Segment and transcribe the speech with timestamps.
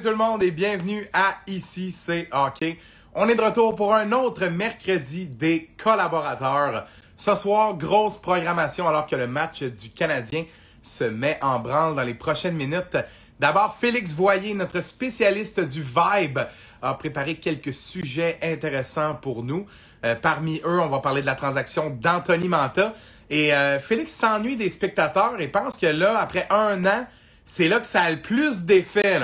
[0.00, 2.78] Salut tout le monde et bienvenue à Ici c'est Hockey.
[3.14, 6.86] On est de retour pour un autre mercredi des collaborateurs.
[7.18, 10.46] Ce soir, grosse programmation alors que le match du Canadien
[10.80, 12.96] se met en branle dans les prochaines minutes.
[13.38, 16.38] D'abord, Félix Voyer, notre spécialiste du Vibe,
[16.80, 19.66] a préparé quelques sujets intéressants pour nous.
[20.06, 22.94] Euh, parmi eux, on va parler de la transaction d'Anthony Manta.
[23.28, 27.06] Et euh, Félix s'ennuie des spectateurs et pense que là, après un an,
[27.44, 29.20] c'est là que ça a le plus d'effet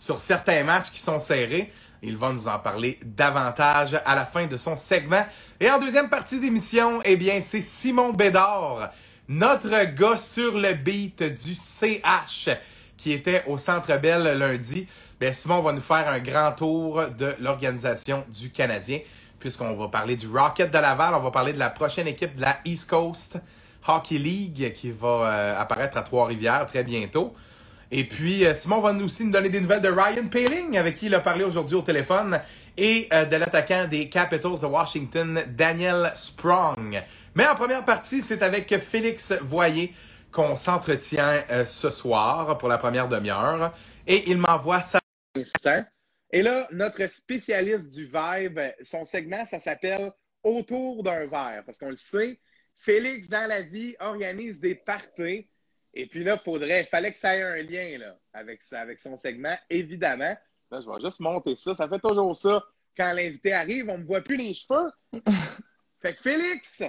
[0.00, 1.70] sur certains matchs qui sont serrés.
[2.02, 5.26] Il va nous en parler davantage à la fin de son segment.
[5.60, 8.92] Et en deuxième partie d'émission, eh bien, c'est Simon Bédard,
[9.28, 12.48] notre gars sur le beat du CH,
[12.96, 14.88] qui était au Centre Bell lundi.
[15.20, 19.00] Bien, Simon va nous faire un grand tour de l'organisation du Canadien,
[19.38, 22.40] puisqu'on va parler du Rocket de Laval, on va parler de la prochaine équipe de
[22.40, 23.36] la East Coast
[23.86, 27.34] Hockey League qui va euh, apparaître à Trois-Rivières très bientôt.
[27.92, 30.96] Et puis, euh, Simon va nous aussi nous donner des nouvelles de Ryan Paling, avec
[30.96, 32.40] qui il a parlé aujourd'hui au téléphone,
[32.76, 37.02] et euh, de l'attaquant des Capitals de Washington, Daniel Sprong.
[37.34, 39.92] Mais en première partie, c'est avec Félix Voyer
[40.30, 43.74] qu'on s'entretient euh, ce soir pour la première demi-heure.
[44.06, 44.82] Et il m'envoie
[45.36, 45.84] instant.
[46.32, 51.64] Et là, notre spécialiste du vibe, son segment, ça s'appelle Autour d'un verre.
[51.66, 52.38] Parce qu'on le sait,
[52.82, 55.48] Félix, dans la vie, organise des parties.
[55.94, 59.56] Et puis là, faudrait, fallait que ça ait un lien là, avec, avec son segment,
[59.68, 60.36] évidemment.
[60.70, 61.74] Là, je vais juste monter ça.
[61.74, 62.64] Ça fait toujours ça.
[62.96, 64.90] Quand l'invité arrive, on ne me voit plus les cheveux.
[66.00, 66.82] fait que Félix,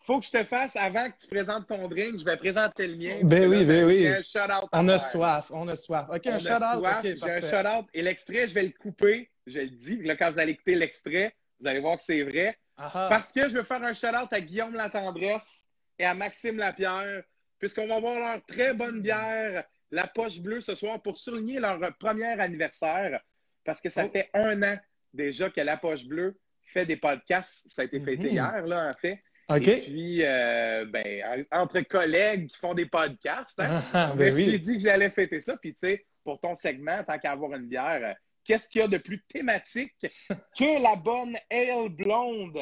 [0.00, 2.18] faut que je te fasse avant que tu présentes ton drink.
[2.18, 3.20] Je vais présenter le mien.
[3.22, 4.06] Ben oui, ben oui.
[4.06, 6.06] Un shout-out on a soif, on a soif.
[6.10, 6.84] OK, on un shout-out?
[6.98, 7.86] Okay, J'ai un shout-out.
[7.94, 9.30] Et l'extrait, je vais le couper.
[9.46, 9.96] Je le dis.
[10.02, 12.58] Là, quand vous allez écouter l'extrait, vous allez voir que c'est vrai.
[12.76, 13.08] Aha.
[13.08, 15.66] Parce que je veux faire un shout-out à Guillaume Latendresse
[15.98, 17.22] et à Maxime Lapierre
[17.62, 19.62] puisqu'on va voir leur très bonne bière,
[19.92, 23.20] la poche bleue, ce soir pour souligner leur premier anniversaire.
[23.64, 24.10] Parce que ça Oh.
[24.12, 24.76] fait un an
[25.14, 26.36] déjà que la poche bleue
[26.72, 27.64] fait des podcasts.
[27.70, 28.32] Ça a été fêté Mhm.
[28.32, 29.22] hier, là, en fait.
[29.48, 29.68] OK.
[29.68, 34.34] Et puis, euh, ben, en- entre collègues qui font des podcasts, hein, Ah, je ben
[34.34, 34.58] oui.
[34.58, 35.56] dit que j'allais fêter ça.
[35.56, 38.88] Puis, tu sais, pour ton segment, tant qu'à avoir une bière, qu'est-ce qu'il y a
[38.88, 39.94] de plus thématique
[40.58, 42.58] que la bonne ale blonde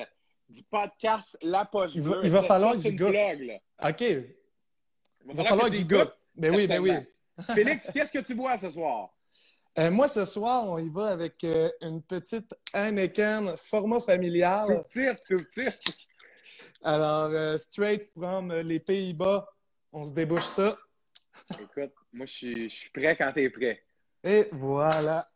[0.51, 2.21] du podcast La Poche Il va- Bleue?
[2.25, 3.89] il va falloir que.
[3.89, 4.25] OK.
[5.29, 6.13] Il va falloir j'y goûte.
[6.35, 6.93] Ben oui, ben oui.
[7.55, 9.11] Félix, qu'est-ce que tu bois ce soir?
[9.79, 14.85] Euh, moi, ce soir, on y va avec euh, une petite Heineken format familial.
[14.91, 15.73] Tu tires, tu tires.
[16.83, 19.47] Alors, euh, straight from les Pays-Bas,
[19.93, 20.77] on se débouche ça.
[21.61, 23.83] Écoute, moi, je suis, prêt quand tu es prêt.
[24.25, 25.29] Et voilà.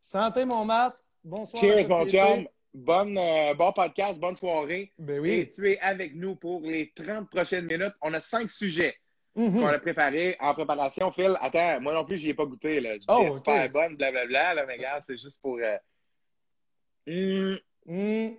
[0.00, 0.96] Santé, mon Matt.
[1.22, 1.62] Bonsoir.
[1.62, 2.46] Cheers, mon chum.
[2.72, 4.92] Bonne, euh, bon podcast, bonne soirée.
[4.98, 5.48] Ben Et oui.
[5.48, 7.94] tu es avec nous pour les 30 prochaines minutes.
[8.02, 8.96] On a cinq sujets
[9.36, 9.60] Mhm.
[9.60, 11.10] qu'on a préparés en préparation.
[11.12, 12.80] Phil, attends, moi non plus, j'y ai pas goûté.
[12.80, 12.94] Là.
[12.96, 14.54] Je Oh, est super bonne, blablabla.
[14.54, 15.58] Là, mais regarde, c'est juste pour.
[15.58, 15.76] euh,
[17.06, 18.36] hum, Mhm.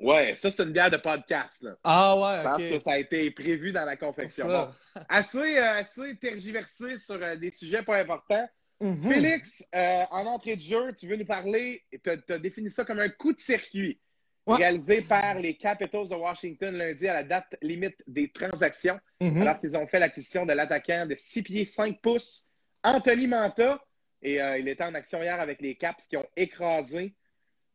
[0.00, 1.62] ouais, ça, c'est une bière de podcast.
[1.62, 1.76] Là.
[1.82, 2.82] Ah Je ouais, pense que OK.
[2.82, 4.46] ça a été prévu dans la confection.
[4.46, 4.68] Bon,
[5.08, 8.48] assez, euh, assez tergiversé sur euh, des sujets pas importants.
[8.80, 9.08] Mhm.
[9.08, 12.98] Félix, euh, en entrée de jeu, tu veux nous parler, tu as, défini ça comme
[13.00, 13.98] un coup de circuit
[14.46, 14.56] Ouais.
[14.56, 19.40] réalisé par les Capitals de Washington lundi à la date limite des transactions, Mhm.
[19.40, 22.46] alors qu'ils ont fait l'acquisition de l'attaquant de 6 pieds 5 pouces,
[22.82, 23.82] Anthony Manta.
[24.20, 27.14] Et euh, il était en action hier avec les Caps qui ont écrasé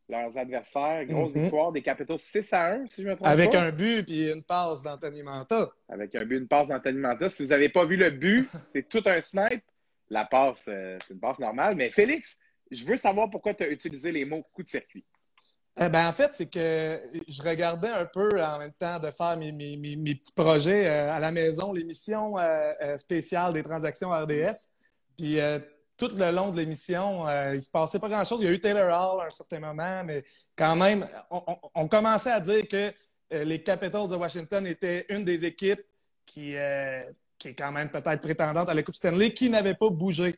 [0.08, 1.04] leurs adversaires.
[1.06, 1.42] Grosse Mhm.
[1.42, 3.62] victoire des Capitals 6 à 1, si je me trompe Avec pas.
[3.62, 5.70] un but puis une passe d'Anthony Manta.
[5.88, 7.30] Avec un but, une passe d'Anthony Manta.
[7.30, 9.64] Si vous n'avez pas vu le but, c'est tout un snipe.
[10.08, 11.74] La passe, euh, c'est une passe normale.
[11.76, 12.38] Mais Félix,
[12.70, 15.04] je veux savoir pourquoi tu as utilisé les mots coup de circuit.
[15.82, 19.34] Eh ben, en fait, c'est que je regardais un peu en même temps de faire
[19.38, 19.50] mes,
[20.14, 24.68] petits projets euh, à la maison, l'émission euh, euh, spéciale des transactions RDS.
[25.16, 25.38] Puis
[25.96, 28.40] tout le long de l'émission, il se passait pas grand-chose.
[28.40, 30.24] Il y a eu Taylor Hall à un certain moment, mais
[30.56, 32.90] quand même, on, commençait à dire que
[33.30, 35.82] les Capitals de Washington étaient une des équipes
[36.24, 36.54] qui,
[37.38, 40.34] qui est quand même peut-être prétendante à la Coupe Stanley, qui n'avait pas bougé.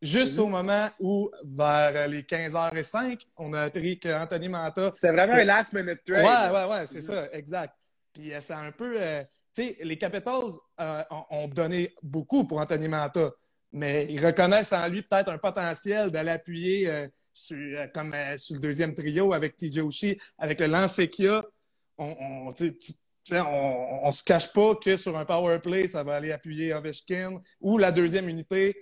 [0.00, 5.32] Juste au moment où, vers euh, les 15h05, on a appris qu'Anthony Manta C'était vraiment
[5.34, 6.24] un last minute trade.
[6.24, 7.02] Ouais, ouais, ouais, c'est Mhm.
[7.02, 7.74] ça, exact.
[8.12, 8.94] Puis euh, c'est un peu.
[9.00, 9.22] euh,
[9.54, 13.30] tu sais, les Capitals euh, ont, donné beaucoup pour Anthony Manta,
[13.72, 17.56] mais ils reconnaissent en lui peut-être un potentiel d'aller appuyer euh, sur,
[17.92, 21.44] comme sur le deuxième trio avec TJ Oshie, avec le lancer qu'il a.
[21.96, 22.52] On, on,
[24.02, 27.78] on se cache pas que sur un power play, ça va aller appuyer Ovechkin ou
[27.78, 28.76] la deuxième unité.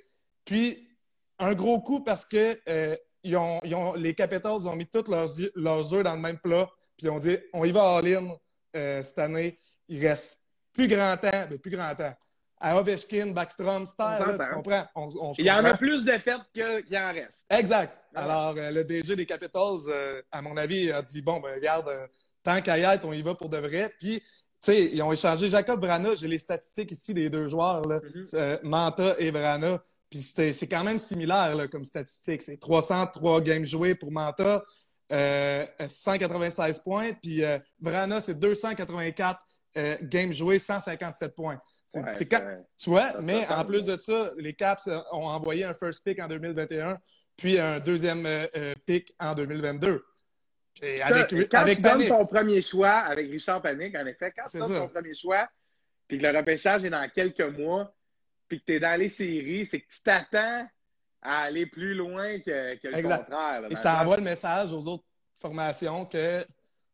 [0.44, 0.88] Puis,
[1.38, 5.08] un gros coup parce que euh, ils ont, ils ont- les Capitals ont mis tous
[5.10, 7.96] leurs, yeux- leurs œufs dans le même plat, puis ils ont dit on y va
[7.96, 8.28] all-in
[8.76, 9.58] euh, cette année.
[9.88, 10.42] Il reste
[10.72, 12.14] plus grand temps, mais plus grand temps.
[12.58, 14.54] à Ovechkin, Backstrom, Star, On là, tu s'entend.
[14.56, 14.86] comprends?
[14.94, 17.44] On- on se Il y en a plus de fêtes que- qu'il en reste.
[17.50, 17.94] Exact.
[18.14, 18.30] Ah ouais.
[18.32, 21.86] Alors, euh, le DG des Capitals, euh, à mon avis, a dit bon, ben, regarde,
[21.90, 22.06] euh,
[22.42, 23.94] tant qu'à y être, on y va pour de vrai.
[23.98, 24.26] Puis, tu
[24.72, 26.14] sais, ils ont échangé Jacob Vrana.
[26.14, 28.24] J'ai les statistiques ici des deux joueurs, là, Mhm.
[28.32, 29.82] euh, Manta et Vrana.
[30.10, 32.42] Puis, c'est quand même similaire là, comme statistique.
[32.42, 34.62] C'est 303 games joués pour Manta,
[35.12, 37.12] euh, 196 points.
[37.14, 39.40] Puis, euh, Vrana, c'est 284
[39.76, 41.60] euh, games joués, 157 points.
[41.84, 42.58] C'est Ouais, c'est quand- ouais.
[42.78, 46.02] tu vois, Ça, mais en plus de ça, les Caps euh, ont envoyé un first
[46.04, 46.98] pick en 2021,
[47.36, 50.02] puis un deuxième euh, euh, pick en 2022.
[50.82, 52.08] Et Ça, avec quand avec tu donnes Panic.
[52.08, 54.80] ton premier choix avec Richard Panic, en effet, quand tu C'est donnes ça.
[54.80, 55.48] ton premier choix,
[56.08, 57.94] puis que le repêchage est dans quelques mois,
[58.48, 60.66] puis que tu es dans les séries, c'est que tu t'attends
[61.22, 63.24] à aller plus loin que, que le Exact.
[63.24, 63.60] contraire.
[63.62, 65.04] là, Et ça envoie le message aux autres
[65.34, 66.44] formations que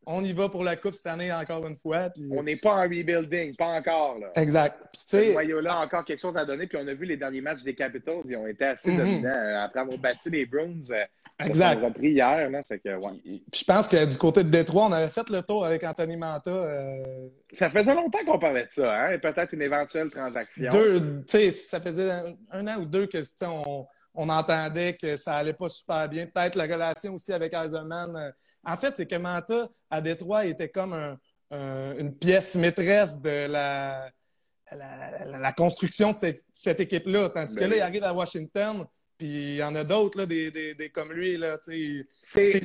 [0.07, 2.11] on y va pour la Coupe cette année encore une fois.
[2.11, 2.29] Puis...
[2.33, 4.19] On n'est pas en rebuilding, pas encore.
[4.19, 4.31] Là.
[4.37, 4.83] Exact.
[4.97, 6.67] Ce noyau-là a encore quelque chose à donner.
[6.67, 8.97] Puis on a vu les derniers matchs des Capitals, ils ont été assez Mhm.
[8.99, 9.63] dominants.
[9.65, 11.05] Après avoir battu les Bruins, euh,
[11.45, 11.79] exact.
[11.81, 12.51] s'est repris hier.
[12.51, 13.13] Là, c'est que, ouais.
[13.25, 16.17] Puis je pense que du côté de Détroit, on avait fait le tour avec Anthony
[16.17, 16.51] Manta.
[16.51, 19.11] euh, Ça faisait longtemps qu'on parlait de ça, hein?
[19.13, 20.71] et peut-être une éventuelle transaction.
[20.71, 25.17] Deux, tu sais, ça faisait un, un an ou deux que on, on entendait que
[25.17, 26.27] ça allait pas super bien.
[26.27, 28.15] Peut-être la relation aussi avec Eisenman.
[28.17, 28.31] euh,
[28.65, 31.19] En fait, c'est que Manta, à Détroit, était comme un-
[31.51, 34.11] un- une pièce maîtresse de la,
[34.71, 37.29] la, la- la construction de cette, cette équipe-là.
[37.31, 37.77] Tandis Ben que là, oui.
[37.79, 38.87] il arrive à Washington,
[39.19, 41.37] puis il y en a d'autres, là, des, des, des comme lui.
[41.37, 41.59] Là.
[41.63, 42.07] C'est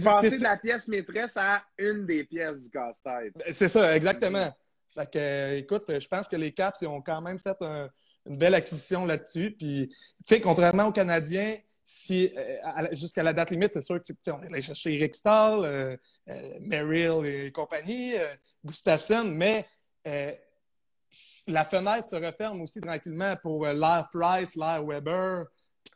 [0.03, 3.33] passer de la pièce maîtresse à une des pièces du casse-tête.
[3.35, 4.53] Ben, C'est ça, exactement.
[4.89, 7.89] Fait que, euh, écoute, je pense que les Caps ils ont quand même fait un-
[8.27, 9.51] une belle acquisition là-dessus.
[9.57, 9.95] Puis, tu
[10.25, 14.31] sais, contrairement aux Canadiens, si euh, jusqu'à la date limite, c'est sûr que tu sais,
[14.31, 15.95] on est allé chercher Eric Stahl, euh,
[16.29, 18.13] euh, Merrill et compagnie,
[18.65, 19.65] Gustafsson, mais
[21.47, 25.45] la fenêtre se referme aussi tranquillement pour l'air Price, l'air Weber.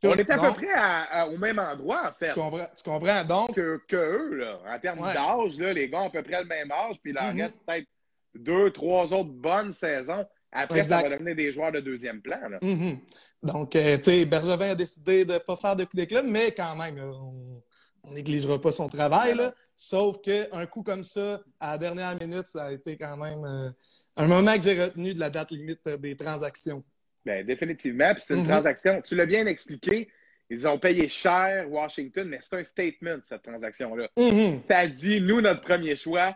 [0.01, 0.07] tout.
[0.07, 2.68] On est à Donc, peu près à- à- au même endroit, en fait, Tu comprends,
[2.78, 3.24] tu comprends?
[3.25, 4.36] Donc, que, que eux.
[4.36, 4.60] Là.
[4.66, 5.13] En termes Ouais.
[5.13, 7.42] d'âge, là, les gars ont à peu près le même âge, puis il leur Mhm.
[7.42, 7.88] reste peut-être
[8.33, 10.25] deux, trois autres bonnes saisons.
[10.51, 11.01] Après, Exact.
[11.03, 12.39] ça va devenir des joueurs de deuxième plan.
[12.50, 12.59] Là.
[12.62, 13.00] Mhm.
[13.44, 16.51] Donc, euh, tu sais, Bergevin a décidé de ne pas faire de coup d'éclat, mais
[16.51, 19.36] quand même, on ne négligera pas son travail.
[19.36, 19.53] Là.
[19.75, 23.69] Sauf qu'un coup comme ça, à la dernière minute, ça a été quand même euh,
[24.18, 26.83] un moment que j'ai retenu de la date limite euh, des transactions.
[27.25, 28.13] Ben, définitivement.
[28.13, 28.47] Puis c'est une Mhm.
[28.50, 29.01] transaction.
[29.01, 30.09] Tu l'as bien expliqué.
[30.50, 34.09] Ils ont payé cher Washington, mais c'est un statement, cette transaction-là.
[34.18, 34.59] Mhm.
[34.59, 36.36] Ça dit, nous, notre premier choix,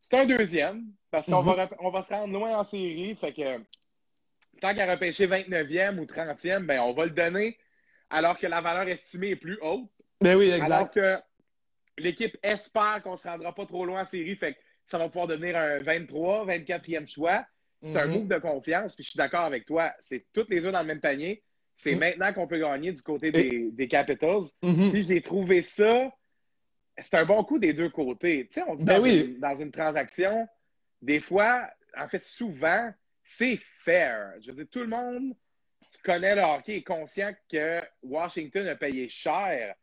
[0.00, 1.48] c'est un deuxième, parce qu'on Mhm.
[1.48, 3.14] va, rep- on va se rendre loin en série.
[3.16, 3.58] Fait que
[4.60, 7.58] tant qu'à repêcher 29e ou 30e, ben, on va le donner
[8.10, 9.88] alors que la valeur estimée est plus haute.
[10.20, 10.94] Ben oui, Alors exact.
[10.94, 14.36] que l'équipe espère qu'on ne se rendra pas trop loin en série.
[14.36, 17.44] Fait que ça va pouvoir devenir un 23, 24e choix.
[17.82, 18.14] C'est un Mhm.
[18.14, 19.92] move de confiance, puis je suis d'accord avec toi.
[20.00, 21.42] C'est toutes les œufs dans le même panier.
[21.76, 21.98] C'est Mhm.
[22.00, 24.42] maintenant qu'on peut gagner du côté des, des Capitals.
[24.62, 24.90] Mhm.
[24.90, 26.10] Puis j'ai trouvé ça.
[27.00, 28.46] C'est un bon coup des deux côtés.
[28.50, 29.32] Tu sais, on dit Ben dans, oui.
[29.34, 30.48] une, dans une transaction,
[31.00, 32.92] des fois, en fait, souvent,
[33.22, 34.32] c'est fair.
[34.40, 35.34] Je veux dire, tout le monde
[35.92, 39.74] qui connaît le hockey est conscient que Washington a payé cher.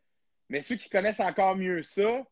[0.50, 2.24] Mais ceux qui connaissent encore mieux ça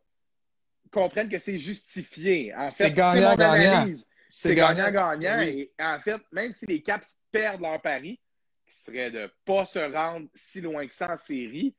[0.91, 2.53] comprennent que c'est justifié.
[2.55, 3.71] En C'est fait, gagnant, mon gagnant.
[3.77, 4.05] analyse.
[4.29, 5.37] C'est C'est gagnant-gagnant.
[5.37, 5.71] Ben oui.
[5.79, 8.19] Et en fait, même si les Caps perdent leur pari,
[8.67, 11.75] qui serait de ne pas se rendre si loin que ça en série,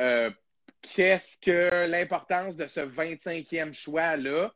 [0.00, 0.30] euh,
[0.82, 4.52] qu'est-ce que l'importance de ce 25e choix-là,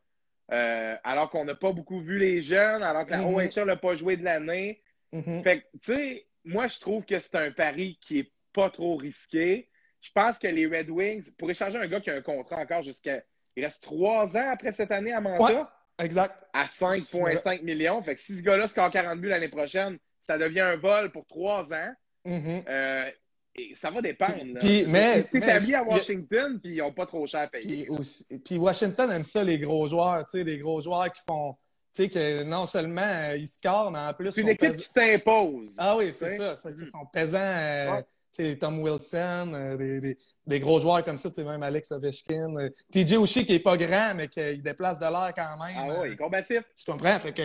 [0.53, 3.35] euh, alors qu'on n'a pas beaucoup vu les jeunes, alors que la Mhm.
[3.35, 4.83] OHL n'a pas joué de l'année.
[5.13, 5.43] Mhm.
[5.43, 8.97] Fait que, tu sais, moi, je trouve que c'est un pari qui est pas trop
[8.97, 9.69] risqué.
[10.01, 12.83] Je pense que les Red Wings, pour échanger un gars qui a un contrat encore
[12.83, 13.23] jusqu'à.
[13.57, 15.63] Il reste trois ans après cette année à Manta, Ouais.
[16.05, 16.45] Exact.
[16.53, 18.03] à 5,5 millions.
[18.03, 21.27] Fait que si ce gars-là score 40 buts l'année prochaine, ça devient un vol pour
[21.27, 21.93] trois ans.
[22.25, 22.65] Mhm.
[22.69, 23.11] Euh,
[23.57, 24.33] et ça va dépendre.
[24.55, 24.61] là.
[24.61, 27.85] Puis- mais- Ils s'établissent mais- à Washington, puis ils n'ont pas trop cher à payer.
[27.85, 31.21] Puis, aussi- puis Washington aime ça, les gros joueurs, tu sais, des gros joueurs qui
[31.27, 31.55] font,
[31.95, 34.77] tu sais, que non seulement euh, ils scorent, mais en plus, C'est une équipe pes-
[34.77, 35.75] qui s'impose.
[35.79, 36.57] Ah oui, c'est ça.
[36.57, 37.39] ça, Ils sont pesants.
[37.39, 38.05] euh, Ouais.
[38.33, 41.63] Tu sais, Tom Wilson, euh, des, des, des gros joueurs comme ça, tu sais, même
[41.63, 42.57] Alex Ovechkin.
[42.59, 45.77] euh, TJ Oshie qui est pas grand, mais qui déplace de l'air quand même.
[45.77, 46.63] Ah euh, ouais, il est combatif.
[46.77, 47.19] tu comprends?
[47.19, 47.43] Fait que,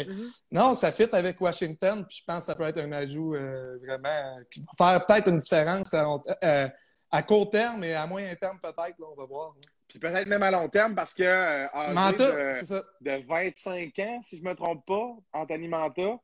[0.51, 3.77] non, ça fit avec Washington, puis je pense que ça peut être un ajout euh,
[3.79, 6.69] vraiment euh, qui va faire peut-être une différence à, long- euh,
[7.11, 9.55] à court terme et à moyen terme peut-être, là, on va voir.
[9.59, 9.67] là.
[9.87, 12.83] Puis peut-être même à long terme, parce que euh, Manta, de- c'est ça.
[13.01, 16.01] de 25 ans, si je ne me trompe pas, Anthony Manta.
[16.01, 16.17] Euh,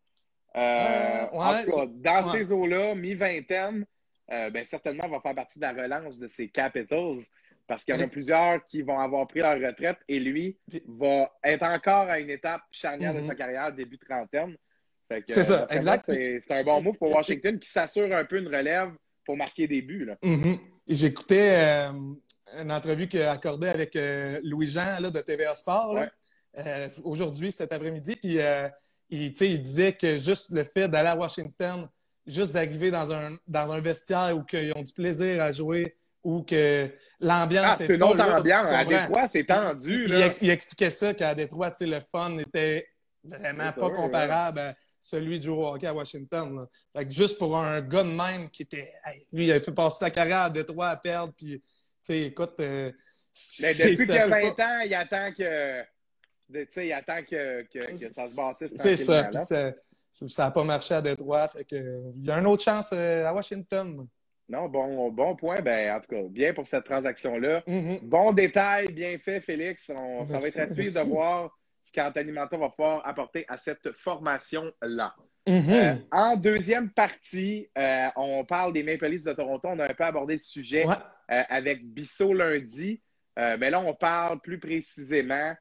[0.58, 1.38] Euh, ouais.
[1.38, 1.86] en tout cas,
[2.22, 2.40] dans Ouais.
[2.40, 3.86] ces eaux-là, mi-vingtaine,
[4.32, 7.18] euh, ben, certainement va faire partie de la relance de ces Capitals
[7.68, 10.58] parce qu'il y en a plusieurs qui vont avoir pris leur retraite et lui
[10.88, 13.28] va être encore à une étape charnière de Mhm.
[13.28, 14.58] sa carrière, début trentaine.
[15.28, 16.06] C'est ça, exact.
[16.08, 18.92] C'est un bon move pour Washington qui s'assure un peu une relève
[19.26, 20.10] pour marquer des buts.
[20.24, 20.60] Mm-hmm.
[20.88, 21.92] J'écoutais euh,
[22.60, 26.00] une entrevue qu'il a accordée avec euh, Louis-Jean de TVA Sport
[26.58, 28.16] euh, aujourd'hui, cet après-midi.
[28.16, 28.38] Puis
[29.10, 31.88] il, il, disait que juste le fait d'aller à Washington,
[32.28, 36.44] juste d'arriver dans un, dans un vestiaire où ils ont du plaisir à jouer, ou
[36.44, 38.68] que l'ambiance ah, est une autre ambiance.
[38.68, 40.08] À Détroit, c'est tendu.
[40.42, 42.88] Il, expliquait ça qu'à Détroit, le fun était
[43.24, 46.66] vraiment pas comparable à celui de au hockey à Washington.
[46.96, 48.92] Fait que juste pour un gars de même qui était.
[49.32, 51.62] lui, il a fait passer sa carrière à Détroit à perdre, puis,
[52.08, 52.60] écoute.
[52.60, 52.92] Euh,
[53.62, 55.84] Mais depuis que 20 ans, il attend que.
[56.78, 58.74] il attend que, que, que ça se bâtisse.
[58.76, 59.30] C'est ça.
[60.12, 61.48] Ça n'a pas marché à Détroit.
[61.48, 64.08] Fait que, il y a une autre chance euh, à Washington.
[64.50, 65.62] Non, bon, bon point.
[65.62, 67.62] Ben, en tout cas, bien pour cette transaction-là.
[67.62, 68.00] Mm-hmm.
[68.04, 69.90] Bon détail, bien fait, Félix.
[69.90, 73.58] On, ça va être à suivre de voir ce qu'Anthony Manta va pouvoir apporter à
[73.58, 75.16] cette formation-là.
[75.48, 75.72] Mm-hmm.
[75.72, 79.70] Euh, en deuxième partie, euh, on parle des Maple Leafs de Toronto.
[79.70, 83.02] On a un peu abordé le sujet euh, avec Bissot lundi.
[83.38, 85.54] mais là, on parle plus précisément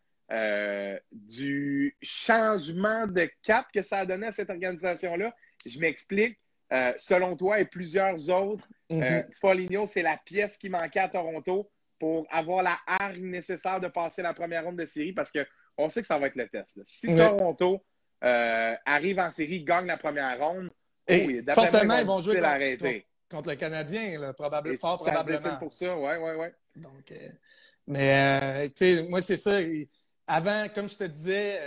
[1.11, 5.35] du changement de cap que ça a donné à cette organisation-là.
[5.67, 6.39] Je m'explique.
[6.97, 12.27] selon toi et plusieurs autres, Mm Foligno, c'est la pièce qui manquait à Toronto pour
[12.31, 16.07] avoir la hargne nécessaire de passer la première ronde de série parce qu'on sait que
[16.07, 16.81] ça va être le test.
[16.85, 17.85] Si Toronto
[18.25, 20.71] euh, arrive en série, gagne la première ronde,
[21.07, 25.57] et fortement, ils vont jouer contre, contre, le Canadien, probablement, fort probablement.
[25.59, 26.47] pour ça, oui, oui, oui.
[26.77, 27.29] Donc, euh,
[27.87, 29.59] mais, euh, tu sais, moi, c'est ça.
[30.33, 31.59] Avant, comme je te disais,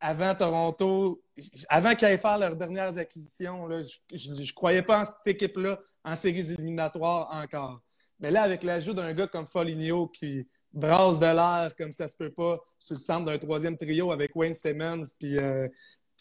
[0.00, 1.22] avant Toronto,
[1.68, 3.68] avant qu'ils aillent faire leurs dernières acquisitions,
[4.12, 7.80] je ne croyais pas en cette équipe-là en séries éliminatoires encore.
[8.18, 12.16] Mais là, avec l'ajout d'un gars comme Foligno qui brasse de l'air comme ça se
[12.16, 15.68] peut pas sur le centre d'un troisième trio avec Wayne Simmons, puis euh,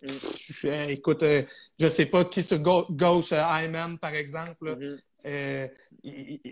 [0.03, 1.41] je, écoute, euh,
[1.79, 4.75] je sais pas qui sur gauche, euh, Hyman, par exemple.
[5.25, 5.69] Mm-hmm.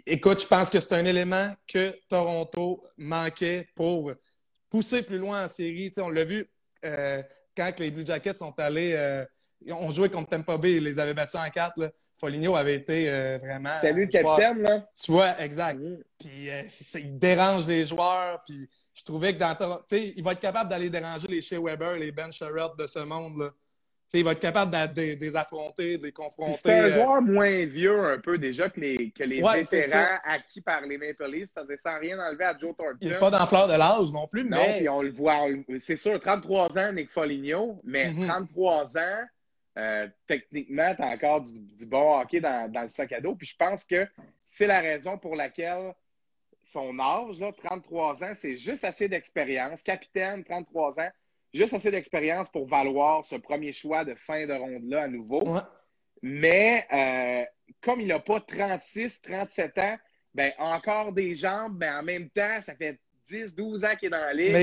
[0.07, 4.11] écoute, je pense que c'est un élément que Toronto manquait pour
[4.73, 5.93] pousser plus loin en série.
[5.97, 6.49] on l'a vu
[7.55, 9.25] quand les Blue Jackets sont allés
[9.71, 11.79] on jouait contre Tampa Bay, ils les avaient battus en quatre.
[11.79, 11.89] Là.
[12.17, 13.69] Foligno avait été euh, vraiment.
[13.75, 14.87] C'était lui le capitaine, là.
[15.01, 15.79] Tu vois, exact.
[15.79, 15.97] Mm.
[16.19, 16.63] Puis euh,
[16.95, 18.41] il dérange les joueurs.
[18.45, 19.55] Puis je trouvais que dans.
[19.55, 22.87] Tu sais, il va être capable d'aller déranger les Shea Weber, les Ben Sherrod de
[22.87, 23.49] ce monde, là.
[24.19, 26.59] Il va être capable de, les affronter, de les confronter.
[26.63, 30.61] C'est un euh, joueur moins vieux un peu déjà que les, que les vétérans acquis
[30.61, 31.49] par les Maple Leafs.
[31.49, 32.97] Ça ne sans rien enlever à Joe Thornton.
[33.01, 34.87] Il n'est pas dans fleur de l'âge non plus, non, mais...
[34.87, 35.47] on le voit.
[35.79, 38.99] C'est sûr, 33 ans, Nick Foligno, mais 33 mm-hmm.
[38.99, 39.27] ans,
[39.77, 43.35] euh, techniquement, tu as encore du, bon hockey dans, le sac à dos.
[43.35, 44.07] Puis je pense que
[44.45, 45.93] c'est la raison pour laquelle
[46.63, 49.81] son âge, 33 ans, c'est juste assez d'expérience.
[49.81, 51.09] Capitaine, 33 ans,
[51.53, 55.43] juste assez d'expérience pour valoir ce premier choix de fin de ronde-là à nouveau.
[56.21, 57.45] Mais euh,
[57.81, 59.97] comme il n'a pas 36, 37 ans,
[60.33, 64.11] ben encore des jambes, mais en même temps, ça fait 10, 12 ans qu'il est
[64.11, 64.55] dans la ligue.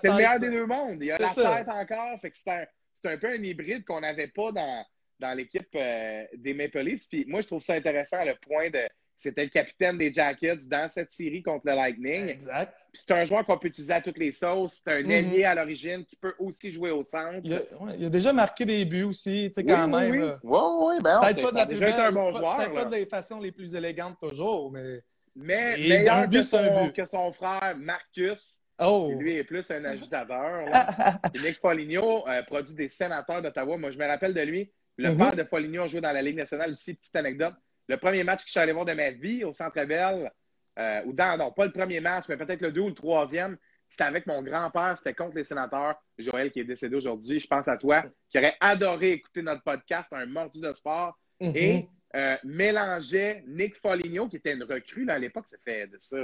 [0.00, 1.02] C'est le meilleur des deux mondes.
[1.02, 2.20] Il a la tête encore.
[2.20, 4.84] Fait que c'est un, peu un hybride qu'on n'avait pas dans,
[5.18, 7.08] dans l'équipe euh, des Maple Leafs.
[7.08, 8.88] Puis moi, je trouve ça intéressant, le point de
[9.20, 12.28] c'était le capitaine des Jackets dans cette série contre le Lightning.
[12.28, 12.74] Exact.
[12.92, 14.80] Puis c'est un joueur qu'on peut utiliser à toutes les sauces.
[14.82, 15.10] C'est un mm-hmm.
[15.10, 17.40] ailier à l'origine qui peut aussi jouer au centre.
[17.44, 20.10] Il a, déjà marqué des buts aussi, tu sais, quand même.
[20.10, 20.94] Oui, oui, oui.
[21.02, 22.56] Ben, peut-être pas de la plus belle, un bon joueur.
[22.56, 25.00] Peut-être pas des façons les plus élégantes toujours, mais.
[25.36, 29.12] Mais meilleur que, son, que son frère Marcus, Oh.
[29.18, 30.64] Lui est plus un agitateur.
[31.34, 33.76] Nick Foligno euh, produit des sénateurs d'Ottawa.
[33.76, 34.72] Moi, je me rappelle de lui.
[34.96, 35.18] Le mm-hmm.
[35.18, 36.94] père de Foligno a joué dans la Ligue nationale aussi.
[36.94, 37.54] Petite anecdote.
[37.88, 40.30] Le premier match que je suis allé voir de ma vie au Centre Bell,
[40.78, 43.56] euh, ou dans, non, pas le premier match, mais peut-être le deux ou le troisième,
[43.88, 45.96] c'était avec mon grand-père, c'était contre les sénateurs.
[46.16, 50.12] Joël qui est décédé aujourd'hui, je pense à toi, qui aurait adoré écouter notre podcast,
[50.12, 51.18] un mordu de sport.
[51.40, 51.56] Mm-hmm.
[51.56, 56.16] Et euh, mélangeait Nick Foligno, qui était une recrue à l'époque, ça fait de ça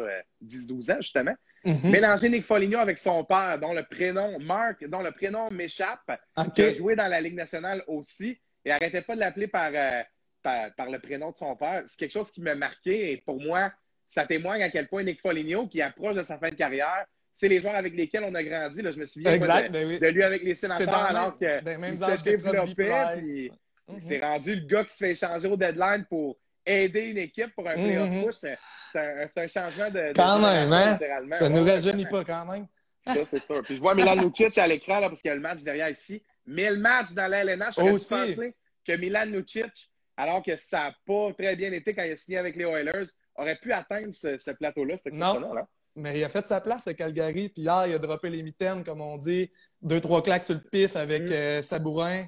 [0.44, 1.34] 10-12 ans justement,
[1.66, 1.90] Mm-hmm.
[1.90, 6.12] Mélanger Nick Foligno avec son père, dont le prénom, Marc, dont le prénom m'échappe,
[6.54, 10.02] qui a joué dans la Ligue nationale aussi, et arrêtait pas de l'appeler euh,
[10.42, 11.82] par, par, le prénom de son père.
[11.86, 13.72] C'est quelque chose qui m'a marqué, et pour moi,
[14.08, 17.48] ça témoigne à quel point Nick Foligno, qui approche de sa fin de carrière, c'est
[17.48, 18.80] les joueurs avec lesquels on a grandi.
[18.80, 22.92] Là, je me souviens ben de, lui avec les sénateurs alors développé.
[23.20, 23.50] Puis,
[23.88, 27.54] mm C'est rendu le gars qui se fait échanger au deadline pour aider une équipe
[27.54, 30.12] pour un playoff mm push, c'est un, changement de.
[30.14, 30.98] Quand même, hein?
[31.30, 32.66] Ça ne nous rajeunit pas quand même.
[33.04, 33.62] Ça, c'est sûr.
[33.62, 36.22] Puis je vois Milan Lucic à l'écran, parce qu'il y a le match derrière ici.
[36.46, 38.54] Mais le match dans la LNH, j'aurais pensé
[38.86, 42.38] que Milan Lucic, alors que ça n'a pas très bien été quand il a signé
[42.38, 43.04] avec les Oilers,
[43.38, 44.96] aurait pu atteindre ce, plateau-là.
[44.96, 45.48] C'est exceptionnel.
[45.48, 45.56] Non.
[45.58, 45.66] Hein?
[45.98, 48.84] Mais il a fait sa place à Calgary, puis hier, il a droppé les mitaines,
[48.84, 49.50] comme on dit,
[49.80, 51.32] deux, trois claques sur le pif avec mm.
[51.32, 52.26] euh, Sabourin.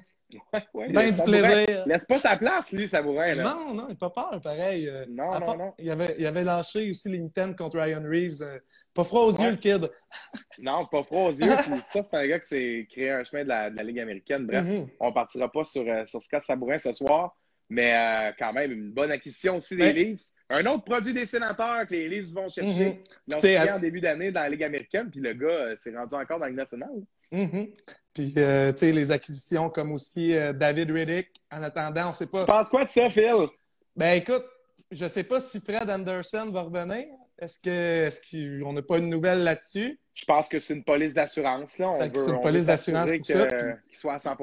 [0.53, 1.39] Ouais, ouais, Ben du Sabourin.
[1.41, 1.83] plaisir.
[1.87, 3.35] Laisse pas sa place, lui, Sabourin.
[3.35, 3.43] Là.
[3.43, 4.87] Non, non, il n'a pas peur, pareil.
[4.87, 5.73] euh, Non, non, part- non.
[5.77, 8.41] Il avait, il avait lâché aussi les mitaines contre Ryan Reeves.
[8.41, 8.57] euh,
[8.93, 9.43] pas froid aux Ouais.
[9.45, 9.89] yeux, le kid.
[10.59, 11.51] Non, pas froid aux yeux.
[11.63, 13.99] Puis ça, c'est un gars qui s'est créé un chemin de la, de la Ligue
[13.99, 14.45] américaine.
[14.47, 14.87] Bref, Mhm.
[14.99, 17.35] on partira pas sur, sur Scott Sabourin ce soir,
[17.69, 19.93] mais quand même, une bonne acquisition aussi des.
[19.93, 20.25] Leafs.
[20.49, 22.99] Un autre produit des sénateurs que les Leafs vont chercher.
[23.37, 26.15] Signé à- en début d'année dans la Ligue américaine, puis le gars euh, s'est rendu
[26.15, 26.89] encore dans la Ligue nationale.
[27.31, 27.67] Mhm.
[28.13, 31.27] Puis, euh, tu sais, les acquisitions comme aussi euh, David Riddick.
[31.51, 32.41] En attendant, on ne sait pas.
[32.45, 33.47] Tu penses quoi de ça, Phil?
[33.95, 34.45] Ben écoute,
[34.89, 37.05] je ne sais pas si Fred Anderson va revenir.
[37.37, 38.19] Est-ce que est-ce
[38.63, 39.99] qu'on n'a pas une nouvelle là-dessus?
[40.15, 41.77] Je pense que c'est une police d'assurance.
[41.77, 41.89] là.
[41.89, 43.47] On veut, c'est une police d'assurance pour ça,
[43.93, 44.35] soit à 100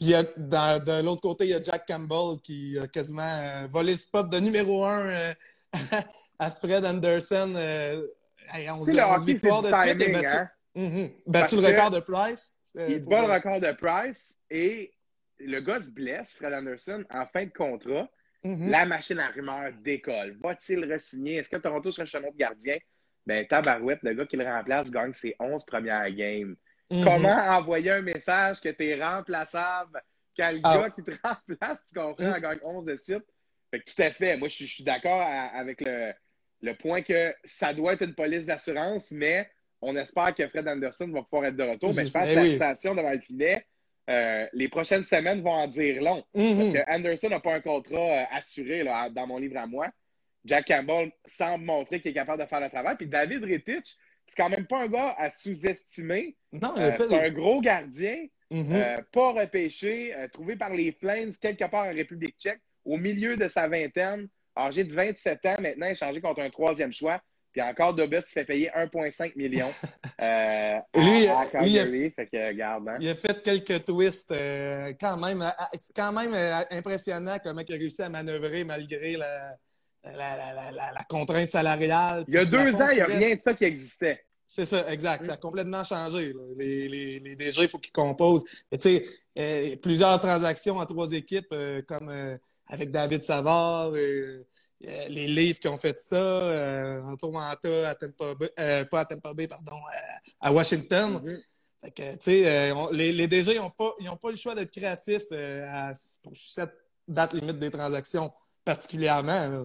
[0.00, 2.86] Puis il y a, dans- de l'autre côté, il y a Jack Campbell qui a
[2.88, 5.34] quasiment euh, volé le spot de numéro un euh,
[6.38, 7.52] à Fred Anderson.
[7.54, 8.06] Euh,
[8.54, 10.12] hey, 11, Tu sais, le 11 hockey, victoires de suite timing.
[10.22, 10.50] battu, Hein?
[10.74, 11.10] Mhm.
[11.26, 12.56] battu le record de Price.
[12.78, 14.90] euh, Il bat le record de Price et
[15.38, 18.08] le gars se blesse, Fred Anderson, en fin de contrat.
[18.42, 18.70] Mhm.
[18.70, 20.38] La machine à rumeurs décolle.
[20.42, 21.36] Va-t-il re-signer?
[21.36, 22.78] Est-ce que Toronto cherche un autre gardien?
[23.26, 26.56] Ben, Tabarouette, le gars qui le remplace, gagne ses 11 premières games.
[26.90, 27.04] Mhm.
[27.04, 30.02] Comment envoyer un message que tu es remplaçable
[30.36, 30.78] quand le Ah.
[30.78, 32.40] gars qui te remplace, tu comprends, Mm.
[32.40, 33.24] gagne 11 de suite?
[33.70, 34.36] Fait que tout à fait.
[34.36, 36.12] Moi, je suis- je suis d'accord avec le,
[36.62, 39.48] le point que ça doit être une police d'assurance, mais
[39.80, 41.94] on espère que Fred Anderson va pouvoir être de retour.
[41.94, 42.50] Mais je pense Eh que la oui.
[42.52, 43.64] situation devant le filet,
[44.08, 46.24] euh, les prochaines semaines vont en dire long.
[46.34, 46.72] Mhm.
[46.72, 49.88] Parce que Anderson n'a pas un contrat euh, assuré là, dans mon livre à moi.
[50.44, 52.96] Jack Campbell semble montrer qu'il est capable de faire le travail.
[52.96, 53.96] Puis David Rittich,
[54.30, 56.36] c'est quand même pas un gars à sous-estimer.
[56.52, 58.72] Non, il Euh, fait c'est un gros gardien, Mhm.
[58.72, 63.36] euh, pas repêché, euh, trouvé par les Flames quelque part en République tchèque, au milieu
[63.36, 67.20] de sa vingtaine, âgé de 27 ans maintenant, échangé contre un troisième choix.
[67.52, 69.66] Puis encore Dobus qui fait payer 1,5 million
[70.20, 72.10] euh, à, Lui, à lui, il a-.
[72.10, 72.96] Fait que, hein.
[73.00, 75.44] Il a fait quelques twists euh, quand même.
[75.80, 76.32] C'est quand même
[76.70, 79.56] impressionnant comment il a réussi à manœuvrer malgré la,
[80.04, 82.24] la, la, la, la- la contrainte salariale.
[82.28, 84.24] Il y a deux ans, il n'y a rien de ça qui existait.
[84.46, 85.22] C'est ça, exact.
[85.22, 85.26] Mm.
[85.26, 86.32] Ça a complètement changé.
[86.32, 86.42] là.
[86.56, 88.44] Les, les, les DG, il faut qu'ils composent.
[88.72, 89.06] Mais Tu sais,
[89.38, 92.36] euh, plusieurs transactions en trois équipes, euh, comme euh,
[92.66, 99.00] avec David Savard, les livres qui ont fait ça, en Toronto, à Tampa Bay, pas
[99.00, 99.76] à Tampa Bay, pardon,
[100.40, 101.20] à Washington.
[101.22, 101.38] Mhm.
[101.82, 104.70] Fait que, tu sais, les, les DG n'ont pas, ils ont pas le choix d'être
[104.70, 106.74] créatifs à, pour cette
[107.06, 108.32] date limite des transactions,
[108.64, 109.46] particulièrement.
[109.48, 109.64] là.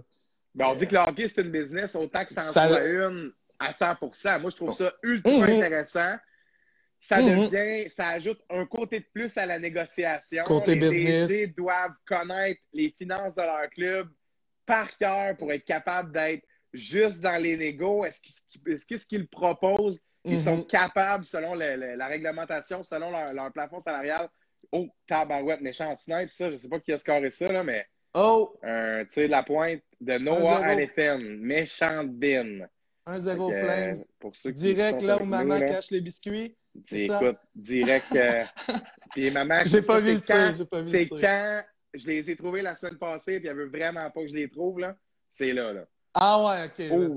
[0.55, 2.83] Ben, on dit que le hockey, c'est une business, autant que ça en Ça- soit
[2.85, 5.43] une à 100% Moi, je trouve ça ultra Mhm.
[5.43, 6.15] intéressant.
[7.01, 7.49] Ça Mhm.
[7.49, 10.43] devient, ça ajoute un côté de plus à la négociation.
[10.45, 11.27] Côté les business.
[11.27, 14.09] DG doivent connaître les finances de leur club
[14.65, 18.05] par cœur pour être capables d'être juste dans les négos.
[18.05, 22.81] Est-ce qu'ils est-ce que ce qu'ils proposent, ils sont capables, selon le- le- la réglementation,
[22.81, 24.27] selon leur, leur plafond salarial,
[24.71, 27.85] oh, tabarouette, méchant snipe, ça, je sais pas qui a scoré ça, là, mais
[28.17, 30.63] Oh, un tir de la pointe de Noah 1-0.
[30.63, 32.67] Alefin, méchante bin.
[33.07, 33.95] 1-0 Fait que, Flames.
[34.19, 36.55] Pour ceux qui Direct là où maman nous, là, cache les biscuits.
[36.91, 38.15] Écoute, direct.
[38.15, 38.43] euh,
[39.11, 41.63] Puis maman, J'ai pas vu le quand- j'ai pas vu C'est quand
[41.93, 44.49] je les ai trouvés la semaine passée, puis elle veut vraiment pas que je les
[44.49, 44.95] trouve, là.
[45.29, 45.85] C'est là, là.
[46.13, 46.91] Ah ouais, ok.
[46.91, 47.13] Oh.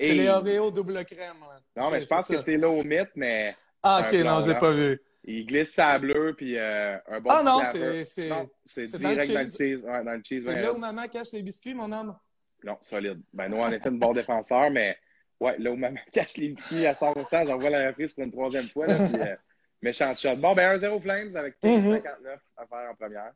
[0.00, 1.36] c'est Et- les Oreos double crème.
[1.40, 1.60] là.
[1.82, 4.58] Non, mais je pense que c'est là au mythe, mais Ah, ok, non, je l'ai
[4.58, 5.00] pas vu.
[5.30, 8.98] Il glisse sa bleue, puis euh, un bon Ah non, c'est c'est- Non, c'est c'est
[8.98, 9.56] dans le direct dans le cheese.
[9.56, 9.84] cheese.
[9.84, 10.44] Ouais, dans le cheese.
[10.44, 12.16] c'est là où maman cache les biscuits, mon homme.
[12.64, 13.20] Non, solide.
[13.32, 14.96] Ben, nous, on était une bon défenseur, mais
[15.40, 18.68] ouais, là où maman cache les biscuits à 100%, j'envoie la reprise pour une troisième
[18.68, 18.86] fois.
[18.86, 19.36] Là, puis, euh,
[19.82, 20.36] méchant shot.
[20.40, 23.32] Bon, ben, 1-0 Flames avec 15,59 à faire en première.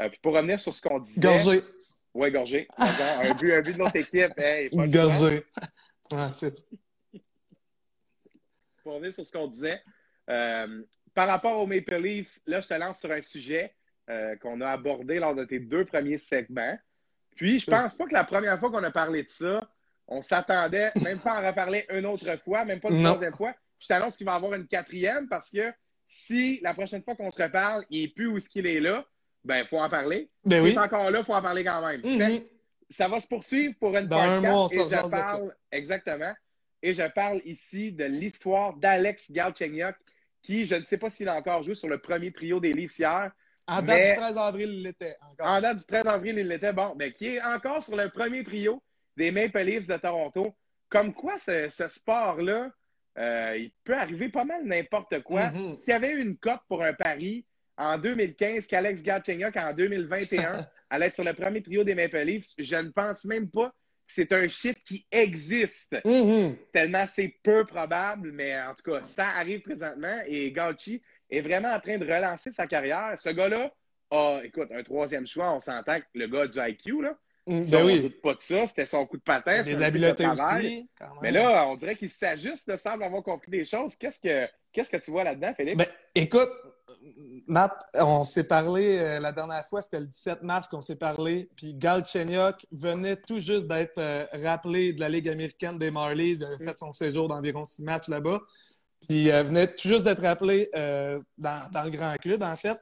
[0.00, 1.20] Euh, puis pour revenir sur ce qu'on disait.
[1.20, 1.62] Gorgé.
[2.14, 2.68] Ouais, gorgé.
[2.76, 4.32] Un, but, un but de notre équipe.
[4.38, 4.86] Hey, pas.
[4.86, 5.44] Gorgé.
[6.12, 6.66] Ouais, c'est ça.
[8.82, 9.80] Pour revenir sur ce qu'on disait.
[10.28, 10.82] euh,
[11.14, 13.74] par rapport aux Maple Leafs, là, je te lance sur un sujet
[14.10, 16.78] euh, qu'on a abordé lors de tes deux premiers segments.
[17.36, 19.68] Puis, je pense pas que la première fois qu'on a parlé de ça,
[20.06, 23.54] on s'attendait même pas à en reparler une autre fois, même pas une troisième fois.
[23.78, 25.72] Je t'annonce qu'il va y avoir une quatrième parce que
[26.06, 29.04] si la prochaine fois qu'on se reparle, il n'est plus où est-ce qu'il est là,
[29.44, 30.30] ben, il faut en parler.
[30.44, 30.70] Ben S'il oui.
[30.74, 32.00] est encore là, il faut en parler quand même.
[32.04, 32.18] Mhm.
[32.18, 32.48] Fait que
[32.90, 36.32] ça va se poursuivre pour une Dans un mois, on et se je parle exactement.
[36.82, 39.96] Et je parle ici de l'histoire d'Alex Galchenyuk,
[40.42, 42.98] qui, je ne sais pas s'il a encore joué sur le premier trio des Leafs
[42.98, 43.30] hier.
[43.66, 45.46] En date Mais- du 13 avril, il l'était encore.
[45.46, 48.42] En date du 13 avril, il l'était bon, mais qui est encore sur le premier
[48.42, 48.82] trio
[49.16, 50.54] des Maple Leafs de Toronto.
[50.88, 52.70] Comme quoi, ce, ce sport-là,
[53.18, 55.50] euh, il peut arriver pas mal n'importe quoi.
[55.50, 55.76] Mhm.
[55.76, 57.44] S'il y avait eu une cote pour un pari
[57.76, 62.52] en 2015 qu'Alex Galchenyuk en 2021 allait être sur le premier trio des Maple Leafs,
[62.58, 63.72] je ne pense même pas
[64.06, 65.96] c'est un shit qui existe.
[66.04, 66.56] Mhm.
[66.72, 71.72] Tellement c'est peu probable, mais en tout cas, ça arrive présentement et Gauchi est vraiment
[71.72, 73.14] en train de relancer sa carrière.
[73.16, 73.72] Ce gars-là
[74.10, 77.16] a, écoute, un troisième choix, on s'entend que le gars a du IQ, là.
[77.46, 78.00] Mm, Ça, ben on oui.
[78.02, 79.62] doute pas de ça, c'était son coup de patin.
[79.62, 80.66] Des habiletés de travail.
[80.66, 80.90] aussi.
[81.22, 83.96] Mais là, on dirait qu'il s'ajuste, semble avoir compris des choses.
[83.96, 85.76] Qu'est-ce que, qu'est-ce que tu vois là-dedans, Félix?
[85.76, 86.50] Ben, écoute,
[87.46, 91.50] Matt, on s'est parlé euh, la dernière fois, c'était le 17 mars qu'on s'est parlé,
[91.56, 96.36] puis Galchenyuk venait tout juste d'être euh, rappelé de la Ligue américaine des Marlies.
[96.38, 98.40] Il avait fait son séjour d'environ six matchs là-bas.
[99.08, 102.78] Puis il venait tout juste d'être rappelé euh, dans, dans le grand club, en fait.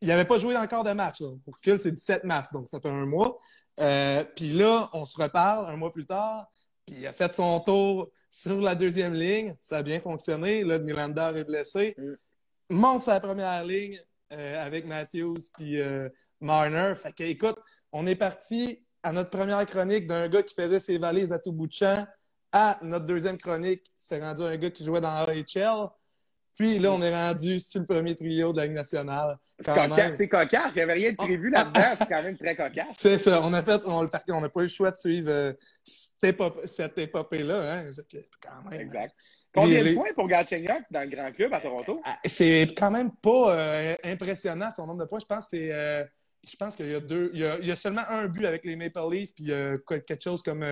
[0.00, 1.20] Il n'avait pas joué encore de match.
[1.20, 1.28] Là.
[1.28, 3.36] Au recul, c'est 17 mars, donc ça fait un mois.
[3.80, 6.46] Euh, puis là, on se reparle un mois plus tard.
[6.86, 9.54] Puis il a fait son tour sur la deuxième ligne.
[9.60, 10.64] Ça a bien fonctionné.
[10.64, 11.94] Là, Nylander est blessé.
[11.98, 12.14] Mm.
[12.70, 13.98] Monte sa première ligne
[14.32, 16.08] euh, avec Matthews puis euh,
[16.40, 16.92] Marner.
[16.96, 17.56] Fait que, écoute,
[17.92, 21.52] on est parti à notre première chronique d'un gars qui faisait ses valises à tout
[21.52, 22.06] bout de champ
[22.52, 23.84] à notre deuxième chronique.
[23.96, 25.88] C'était rendu un gars qui jouait dans AHL.
[26.56, 29.38] Puis là, on est rendu sur le premier trio de la Ligue nationale.
[29.60, 30.70] C'est cocasse, c'est cocasse.
[30.72, 31.80] Il n'y avait rien de prévu là-dedans.
[31.96, 32.94] C'est quand même très cocasse.
[32.98, 33.40] C'est ça.
[33.44, 35.52] On a fait, on fait- on n'a pas eu le choix de suivre euh,
[35.84, 37.74] cette, épop- cette épopée-là.
[37.74, 37.84] Hein.
[38.42, 38.80] Quand même.
[38.80, 39.14] Exact.
[39.62, 42.00] Combien de points pour Galchenyuk dans le grand club à Toronto?
[42.04, 45.20] Ah, C'est quand même pas euh, impressionnant son nombre de points.
[45.20, 45.72] Je pense que c'est.
[45.72, 46.04] euh,
[46.46, 47.30] je pense qu'il y a deux.
[47.34, 49.76] Il y a, il y a seulement un but avec les Maple Leafs, puis euh,
[49.86, 50.64] quelque chose comme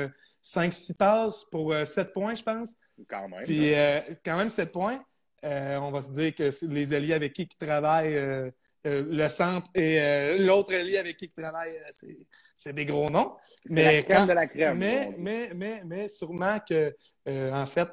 [0.42, 2.74] 5-6 passes pour 7 points, je pense.
[3.08, 3.42] Quand même.
[3.42, 5.02] Puis euh, quand même 7 points.
[5.44, 8.50] Euh, on va se dire que les alliés avec qui il travaille, euh,
[8.86, 12.08] euh, le centre et euh, l'autre allié avec qui il travaille, euh,
[12.54, 13.34] c'est- des gros noms.
[13.66, 14.78] La Mais crème quand- de la crème.
[14.78, 16.96] mais, mais, mais, mais sûrement que,
[17.28, 17.88] euh, en fait,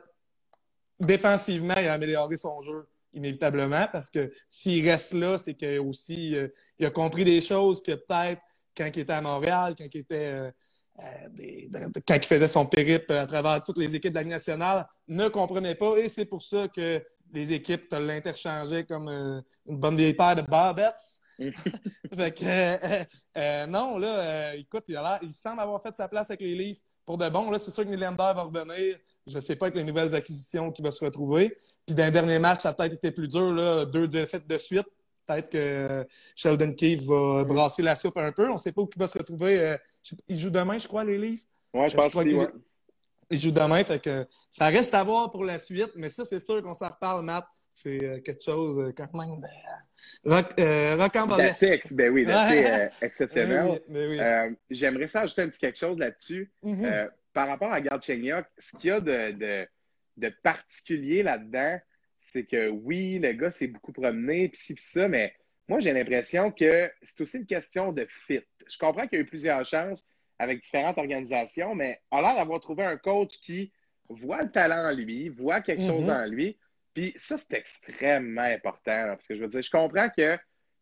[0.99, 6.35] défensivement, il a amélioré son jeu inévitablement parce que s'il reste là, c'est que aussi
[6.35, 6.47] euh,
[6.79, 8.41] il a compris des choses que peut-être
[8.75, 10.51] quand il était à Montréal, quand il était euh,
[10.99, 14.23] euh, des- de- quand il faisait son périple à travers toutes les équipes de la
[14.23, 15.97] Ligue nationale, ne comprenait pas.
[15.97, 20.41] Et c'est pour ça que les équipes te l'interchangeaient comme une bonne vieille paire de
[20.43, 21.19] barbettes.
[22.15, 26.41] fait que, non, là, écoute, il, a l'air- il semble avoir fait sa place avec
[26.41, 27.49] les Leafs pour de bon.
[27.51, 28.97] Là, c'est sûr que Nylander va revenir.
[29.27, 31.55] Je ne sais pas avec les nouvelles acquisitions qu'il va se retrouver.
[31.85, 34.57] Puis dans le dernier match, ça a peut-être été plus dur, là, deux défaites de
[34.57, 34.87] suite.
[35.25, 36.03] Peut-être que euh,
[36.35, 38.49] Sheldon Keefe va brasser la soupe un peu.
[38.49, 39.59] On ne sait pas où il va se retrouver.
[39.59, 39.77] Euh,
[40.27, 41.47] il joue demain, je crois, les Leafs?
[41.73, 42.47] Ouais, je pense que ouais.
[43.29, 46.39] Il joue demain, fait que ça reste à voir pour la suite, mais ça, c'est
[46.39, 47.45] sûr qu'on s'en reparle, Matt.
[47.69, 49.47] C'est euh, quelque chose euh, quand même de
[50.59, 51.63] euh, rocambolesque.
[51.63, 51.93] It.
[51.93, 53.81] Ben oui, c'est euh, exceptionnel.
[53.87, 54.19] Mais oui, oui.
[54.19, 56.51] Euh, J'aimerais ça ajouter un petit quelque chose là-dessus.
[56.61, 56.85] Mhm.
[56.85, 59.67] Euh, par rapport à Galchenyuk, ce qu'il y a de, de,
[60.17, 61.79] de particulier là-dedans,
[62.19, 65.35] c'est que oui, le gars s'est beaucoup promené, pis ci, pis ça, mais
[65.67, 68.41] moi, j'ai l'impression que c'est aussi une question de fit.
[68.67, 70.05] Je comprends qu'il y a eu plusieurs chances
[70.39, 73.71] avec différentes organisations, mais a l'air d'avoir trouvé un coach qui
[74.09, 76.57] voit le talent en lui, voit quelque chose en lui.
[76.93, 79.05] Puis ça, c'est extrêmement important.
[79.05, 80.37] là, parce que je veux dire, je comprends que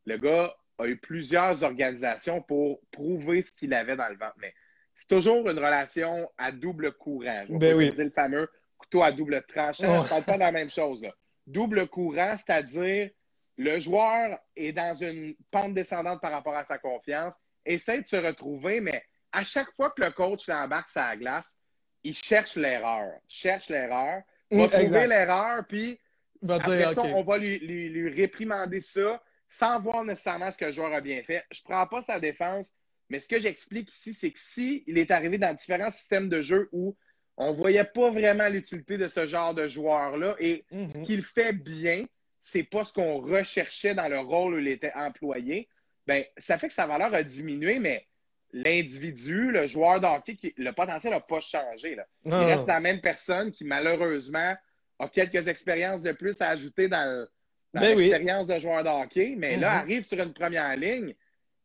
[0.06, 4.36] le gars a eu plusieurs organisations pour prouver ce qu'il avait dans le ventre.
[4.40, 4.54] Mais
[5.02, 7.44] c'est toujours une relation à double courant.
[7.48, 7.92] Je vais Ben oui.
[7.98, 10.06] le fameux couteau à double tranchant.
[10.12, 10.22] Oh.
[10.22, 11.02] Pas de la même chose.
[11.02, 11.12] là.
[11.48, 13.10] Double courant, c'est-à-dire
[13.58, 17.34] le joueur est dans une pente descendante par rapport à sa confiance,
[17.66, 21.56] essaie de se retrouver, mais à chaque fois que le coach l'embarque la glace,
[22.04, 23.12] il cherche l'erreur.
[23.28, 24.22] Cherche l'erreur.
[24.52, 26.00] Va trouver l'erreur, puis
[26.44, 27.10] va après dire, ça, OK.
[27.16, 31.02] on va lui, lui- lui réprimander ça sans voir nécessairement ce que le joueur a
[31.02, 31.44] bien fait.
[31.52, 32.74] Je prends pas sa défense,
[33.12, 36.40] mais ce que j'explique ici, c'est que si il est arrivé dans différents systèmes de
[36.42, 36.96] jeu où
[37.38, 40.90] on voyait pas vraiment l'utilité de ce genre de joueur-là et Mhm.
[40.90, 42.06] ce qu'il fait bien,
[42.42, 45.68] c'est pas ce qu'on recherchait dans le rôle où il était employé,
[46.08, 48.08] ben ça fait que sa valeur a diminué, mais
[48.54, 51.96] l'individu, le joueur de hockey, qui- le potentiel n'a pas changé.
[51.96, 52.06] Là.
[52.26, 54.56] Il reste la même personne qui, malheureusement,
[55.00, 57.26] a quelques expériences de plus à ajouter dans,
[57.74, 58.04] dans Ben oui.
[58.10, 59.80] l'expérience de joueur de hockey, mais là, Mhm.
[59.80, 61.14] arrive sur une première ligne.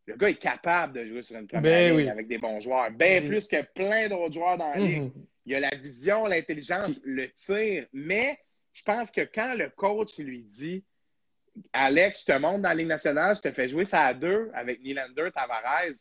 [0.06, 2.08] Le gars est capable de jouer sur une première Ben ligne oui.
[2.08, 3.28] avec des bons joueurs, bien Oui.
[3.28, 5.02] plus que plein d'autres joueurs dans la ligue.
[5.02, 5.12] Mhm.
[5.46, 8.34] Il a la vision, l'intelligence, le tir, mais
[8.72, 10.84] je pense que quand le coach lui dit
[11.72, 14.50] Alex, je te monte dans la Ligue nationale, je te fais jouer ça à deux
[14.54, 15.94] avec Nylander, Tavares,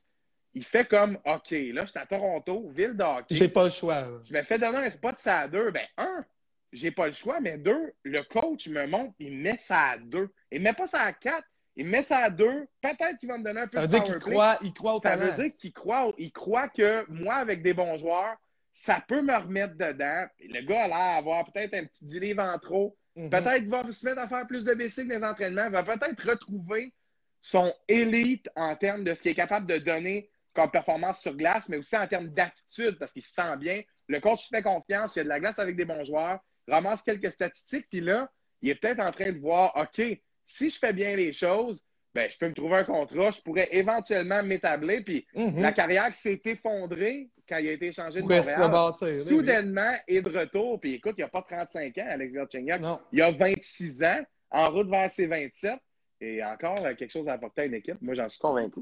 [0.54, 3.36] il fait comme OK, là, je suis à Toronto, ville de hockey.
[3.36, 4.02] J'ai pas le choix.
[4.02, 4.08] là.
[4.28, 5.72] Je me fais donner un spot ça à deux.
[5.72, 6.26] Ben, un,
[6.72, 10.30] j'ai pas le choix, mais deux, le coach me montre, il met ça à deux.
[10.52, 12.68] Il met pas ça à quatre, il met ça à deux.
[12.82, 14.96] Peut-être qu'il va me donner un peu Ça veut de dire qu'il croit, il croit
[14.96, 15.32] au Ça talent.
[15.32, 18.36] veut dire qu'il croit, il croit que moi, avec des bons joueurs,
[18.74, 20.26] ça peut me remettre dedans.
[20.40, 22.98] Le gars a l'air d'avoir peut-être un petit 10 livres en trop.
[23.16, 23.30] Mhm.
[23.30, 25.66] Peut-être qu'il va se mettre à faire plus de basics dans les entraînements.
[25.66, 26.94] Il va peut-être retrouver
[27.42, 31.68] son élite en termes de ce qu'il est capable de donner comme performance sur glace,
[31.70, 33.82] mais aussi en termes d'attitude, parce qu'il se sent bien.
[34.08, 37.02] Le coach fait confiance, il y a de la glace avec des bons joueurs, ramasse
[37.02, 38.30] quelques statistiques, puis là,
[38.62, 40.02] il est peut-être en train de voir, OK,
[40.46, 43.68] si je fais bien les choses, ben, je peux me trouver un contrat, je pourrais
[43.72, 45.02] éventuellement m'établir.
[45.04, 45.60] Puis Mhm.
[45.62, 49.24] la carrière qui s'est effondrée quand il a été échangé de Montréal, rebâtir, oui, oui.
[49.24, 50.80] soudainement est de retour.
[50.80, 52.82] Puis écoute, il n'a pas 35 ans, Alex Galchenyuk.
[53.12, 55.76] Il a 26 ans, en route vers ses 27.
[56.22, 58.02] Et encore euh, quelque chose à apporter à une équipe.
[58.02, 58.80] Moi, j'en suis convaincu.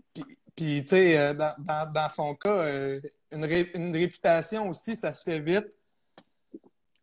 [0.56, 4.96] Puis, tu sais, euh, dans, dans, dans son cas, euh, une, ré- une réputation aussi,
[4.96, 5.68] ça se fait vite.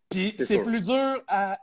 [0.08, 1.58] Puis, C'est plus dur à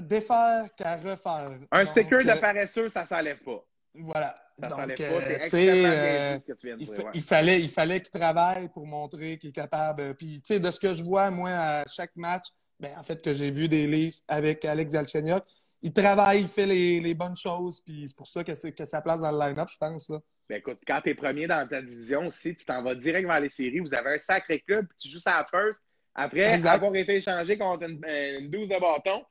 [0.00, 1.50] défaire qu'à refaire.
[1.70, 3.64] Un Donc, sticker de euh, paresseux, ça s'enlève pas.
[3.94, 4.34] Voilà.
[4.60, 5.26] Ça Donc, s'enlève euh, pas.
[5.26, 6.96] C'est extrêmement bien euh, ce que tu viens de il, dire.
[6.96, 7.10] fa- ouais.
[7.14, 10.14] il fallait, il fallait qu'il travaille pour montrer qu'il est capable.
[10.14, 12.46] Puis, tu sais, de ce que je vois, moi, à chaque match,
[12.80, 15.44] ben, en fait, que j'ai vu des livres avec Alex Galchenyuk,
[15.82, 18.84] il travaille, il fait les, les bonnes choses, puis c'est pour ça que, c'est, que
[18.84, 20.08] sa place dans le line-up, je pense.
[20.08, 20.18] Là.
[20.48, 23.40] Ben écoute, quand tu es premier dans ta division aussi, tu t'en vas direct vers
[23.40, 23.80] les séries.
[23.80, 25.80] Vous avez un sacré club, puis tu joues ça à first.
[26.14, 26.74] Après Exact.
[26.74, 29.24] avoir été échangé contre une, une douze de bâton,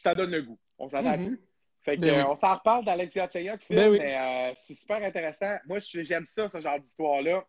[0.00, 0.58] ça donne le goût.
[0.78, 1.16] On s'entend Mhm.
[1.18, 1.40] dessus?
[1.82, 2.20] Fait que, Ben oui.
[2.20, 3.28] euh, on s'en reparle d'Alex Phil,
[3.70, 3.98] Ben oui.
[4.00, 5.56] mais euh, c'est super intéressant.
[5.66, 7.44] Moi, j'aime ça, ce genre d'histoire-là.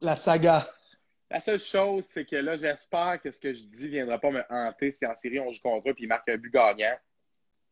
[0.00, 0.66] La saga.
[1.30, 4.30] La seule chose, c'est que là, j'espère que ce que je dis ne viendra pas
[4.30, 6.96] me hanter si en série on joue contre eux puis il marque un but gagnant.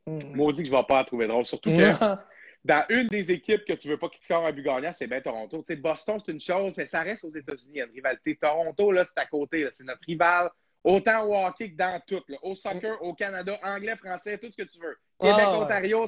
[0.06, 0.34] Mm.
[0.36, 1.44] Maudit que je ne vais pas la trouver drôle.
[1.44, 2.16] Surtout que
[2.64, 5.20] dans une des équipes que tu veux pas qu'il score un but gagnant, c'est bien
[5.20, 5.58] Toronto.
[5.58, 7.74] Tu sais, Boston, c'est une chose, mais ça reste aux États-Unis.
[7.74, 8.36] Il y a une rivalité.
[8.36, 9.66] Toronto, là, c'est à côté.
[9.70, 10.50] C'est notre rival.
[10.84, 12.22] Autant au hockey que dans tout.
[12.28, 12.36] là.
[12.42, 14.96] Au soccer, au Canada, anglais, français, tout ce que tu veux.
[15.18, 16.04] Québec, Ah,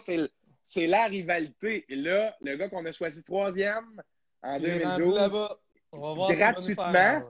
[0.63, 1.85] c'est la rivalité.
[1.89, 4.03] Et là, le gars qu'on a choisi troisième
[4.43, 5.57] en Il est rendu 2012, là-bas.
[5.93, 7.23] On va voir faire Gratuitement.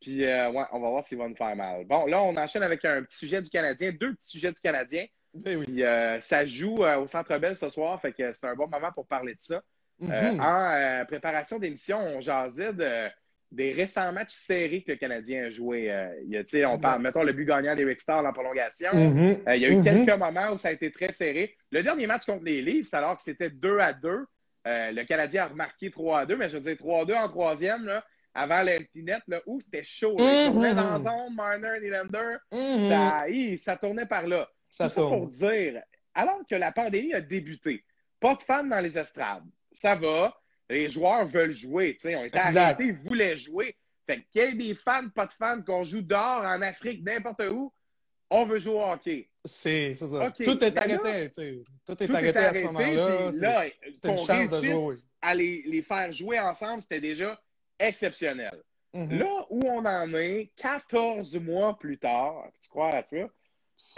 [0.00, 1.84] puis euh, ouais, on va voir s'il va nous faire mal.
[1.84, 5.06] Bon, là, on enchaîne avec un petit sujet du Canadien, deux petits sujets du Canadien.
[5.34, 5.64] Oui.
[5.66, 8.66] Puis euh, ça joue euh, au Centre Bell ce soir, fait que c'est un bon
[8.66, 9.62] moment pour parler de ça.
[10.00, 10.40] Mhm.
[10.40, 13.08] en préparation d'émission, on jasait de-
[13.50, 15.90] des récents matchs serrés que le Canadien a joué.
[15.90, 18.90] Euh, il y a, on parle, mettons, le but gagnant d'Eric Starr en prolongation.
[18.92, 19.38] Mhm.
[19.48, 19.84] Euh, il y a eu Mhm.
[19.84, 21.56] quelques moments où ça a été très serré.
[21.70, 24.26] Le dernier match contre les Leafs, alors que c'était 2 à 2,
[24.66, 27.14] euh, le Canadien a remarqué 3 à 2, mais je veux dire 3 à 2
[27.14, 30.16] en troisième, là, avant l'empty là, où c'était chaud.
[30.18, 30.24] là.
[30.24, 30.52] Il Mhm.
[30.52, 32.36] tournait dans la zone, Marner, Nylander,
[32.88, 34.46] ça, hi, ça tournait par là.
[34.68, 35.82] Ça ça pour dire,
[36.14, 37.82] alors que la pandémie a débuté,
[38.20, 40.36] pas de fans dans les estrades, ça va,
[40.70, 43.76] les joueurs veulent jouer, tu sais, on était arrêtés, ils voulaient jouer.
[44.06, 47.42] Fait qu'il y ait des fans, pas de fans, qu'on joue dehors, en Afrique, n'importe
[47.50, 47.72] où,
[48.30, 49.28] on veut jouer au hockey.
[49.44, 50.30] C'est ça.
[50.30, 51.30] Tout est arrêté.
[51.30, 51.62] tu sais.
[51.86, 53.30] Tout est Tout arrêté à ce moment-là.
[53.40, 54.94] là, c'est une chance de jouer.
[55.22, 57.40] à les, les faire jouer ensemble, c'était déjà
[57.78, 58.62] exceptionnel.
[58.94, 59.18] Mhm.
[59.18, 63.16] Là où on en est, 14 mois plus tard, tu crois à ça?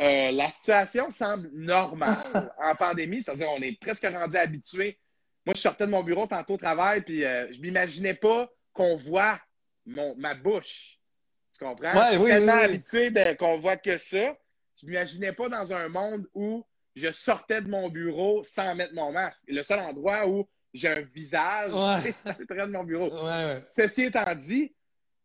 [0.01, 2.17] euh, la situation semble normale
[2.63, 4.99] en pandémie, c'est-à-dire on est presque rendu habitué.
[5.47, 8.97] Moi, je sortais de mon bureau tantôt au travail, puis euh, je m'imaginais pas qu'on
[8.97, 9.41] voit
[9.87, 10.99] mon, ma bouche.
[11.57, 11.93] Tu comprends?
[11.95, 14.37] Ouais, je suis oui, tellement oui, habitué qu'on voit que ça.
[14.81, 19.13] Je m'imaginais pas dans un monde où je sortais de mon bureau sans mettre mon
[19.13, 19.45] masque.
[19.49, 22.13] Le seul endroit où j'ai un visage, Ouais.
[22.25, 23.27] c'est l'intérieur de mon bureau.
[23.27, 23.59] Ouais.
[23.61, 24.75] Ceci étant dit,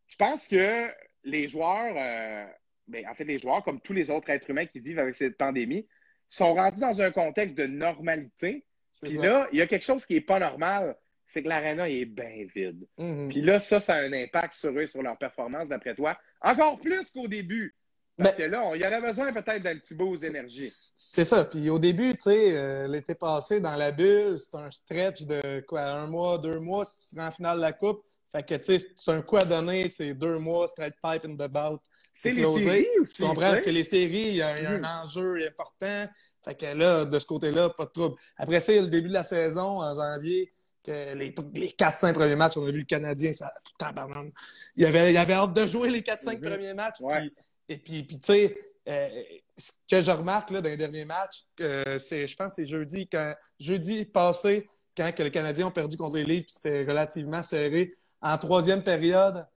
[0.07, 0.89] je pense que
[1.23, 2.45] les joueurs, euh,
[2.87, 5.37] ben, en fait, les joueurs, comme tous les autres êtres humains qui vivent avec cette
[5.37, 5.87] pandémie,
[6.29, 8.65] sont rendus dans un contexte de normalité.
[9.03, 9.21] Puis ça.
[9.23, 10.95] là, il y a quelque chose qui n'est pas normal,
[11.27, 12.85] c'est que l'aréna est bien vide.
[12.97, 13.29] Mhm.
[13.29, 16.17] Puis là, ça, ça a un impact sur eux, sur leur performance, d'après toi.
[16.41, 17.75] Encore plus qu'au début.
[18.17, 20.69] Parce Ben- que là, on y aurait besoin peut-être d'un petit boost d'énergie.
[20.71, 21.43] C'est ça.
[21.43, 25.59] Puis au début, tu sais, euh, l'été passé, dans la bulle, c'est un stretch de
[25.67, 28.03] quoi, un mois, deux mois si tu rends en finale de la Coupe.
[28.31, 31.35] Fait que, tu sais, c'est un coup à donner, c'est deux mois, straight pipe in
[31.35, 31.79] the bout.
[32.13, 33.13] C'est les séries aussi.
[33.15, 33.57] Tu comprends?
[33.57, 34.85] C'est les séries, il y a, y a Mhm.
[34.85, 36.07] un enjeu important.
[36.45, 38.15] Fait que là, de ce côté-là, pas de trouble.
[38.37, 40.53] Après ça, il y a le début de la saison, en janvier,
[40.83, 44.31] que les, les 4-5 premiers matchs, on a vu le Canadien, ça tabarnak.
[44.75, 46.49] Il avait, il avait hâte de jouer les 4-5 Mhm.
[46.49, 47.01] premiers matchs.
[47.01, 47.19] Ouais.
[47.21, 47.33] Puis,
[47.69, 49.09] et puis, puis tu sais, euh,
[49.57, 52.67] ce que je remarque là, dans les derniers matchs, euh, c'est, je pense que c'est
[52.67, 56.83] jeudi, quand, jeudi passé, quand que les Canadiens ont perdu contre les Leafs, puis c'était
[56.83, 57.95] relativement serré.
[58.21, 59.47] En troisième période,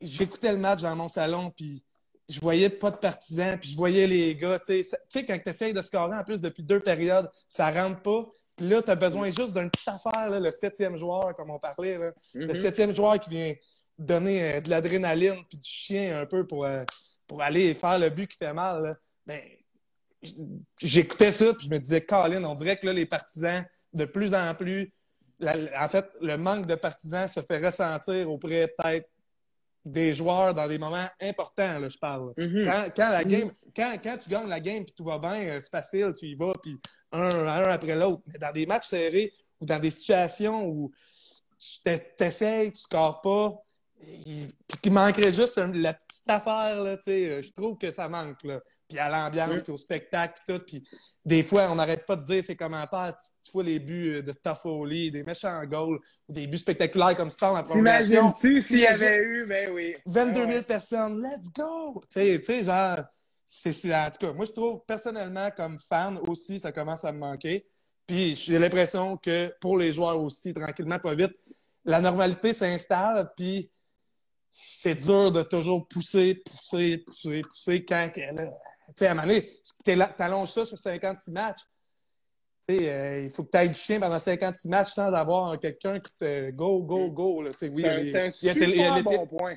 [0.00, 1.84] j'écoutais le match dans mon salon, puis
[2.30, 4.58] je voyais pas de partisans, puis je voyais les gars.
[4.58, 8.26] Tu sais, quand tu essayes de scorer en plus depuis deux périodes, ça rentre pas.
[8.56, 11.58] Puis là, tu as besoin juste d'une petite affaire, là, le septième joueur, comme on
[11.58, 11.98] parlait.
[11.98, 12.12] là.
[12.34, 12.54] Le Mhm.
[12.54, 13.54] septième joueur qui vient
[13.98, 16.84] donner euh, de l'adrénaline puis du chien un peu pour, euh,
[17.26, 18.82] pour aller faire le but qui fait mal.
[18.82, 18.96] là.
[19.26, 19.40] Ben,
[20.80, 24.34] j'écoutais ça, puis je me disais, Colin, on dirait que là, les partisans, de plus
[24.34, 24.92] en plus,
[25.38, 29.08] la- en fait, le manque de partisans se fait ressentir auprès peut-être
[29.84, 32.32] des joueurs dans des moments importants, là, je parle.
[32.36, 32.64] Mhm.
[32.64, 35.60] Quand, quand la game, quand, quand tu gagnes la game puis tout va bien, euh,
[35.60, 36.78] c'est facile, tu y vas, puis
[37.12, 38.22] un, un après l'autre.
[38.26, 40.92] Mais dans des matchs serrés ou dans des situations où
[41.58, 43.54] tu t'es- t'essayes, tu scores pas,
[44.26, 47.90] il, puis qu'il manquerait juste la petite affaire, là, tu sais, euh, je trouve que
[47.90, 48.42] ça manque.
[48.44, 48.60] Là.
[48.90, 49.62] Puis à l'ambiance, Oui.
[49.62, 50.64] puis au spectacle, puis tout.
[50.66, 50.88] Puis
[51.24, 53.14] des fois, on n'arrête pas de dire ces commentaires.
[53.44, 55.98] Tu, vois les buts euh, de Toffoli, des méchants goals,
[56.28, 58.32] ou des buts spectaculaires comme ça en prolongation.
[58.32, 59.94] T'imagines-tu s'il y avait eu, ben oui.
[60.06, 60.62] 22 Ah 000 ouais.
[60.62, 62.02] personnes, let's go!
[62.12, 62.98] Tu sais, tu sais, genre,
[63.44, 67.18] c'est, en tout cas, moi, je trouve personnellement, comme fan aussi, ça commence à me
[67.18, 67.66] manquer.
[68.06, 71.32] Puis j'ai l'impression que pour les joueurs aussi, tranquillement, pas vite,
[71.84, 73.70] la normalité s'installe, puis
[74.52, 78.20] c'est dur de toujours pousser, pousser, pousser, pousser quand tu
[78.96, 79.48] sais, à un moment donné,
[80.16, 81.62] t'allonges ça sur 56 matchs.
[82.68, 85.58] Tu sais, euh, il faut que tu ailles du chien pendant 56 matchs sans avoir
[85.58, 87.42] quelqu'un qui te go, go, go.
[87.42, 87.50] Là.
[87.62, 89.56] Oui, il y a les- C'est un, il y a les bon point.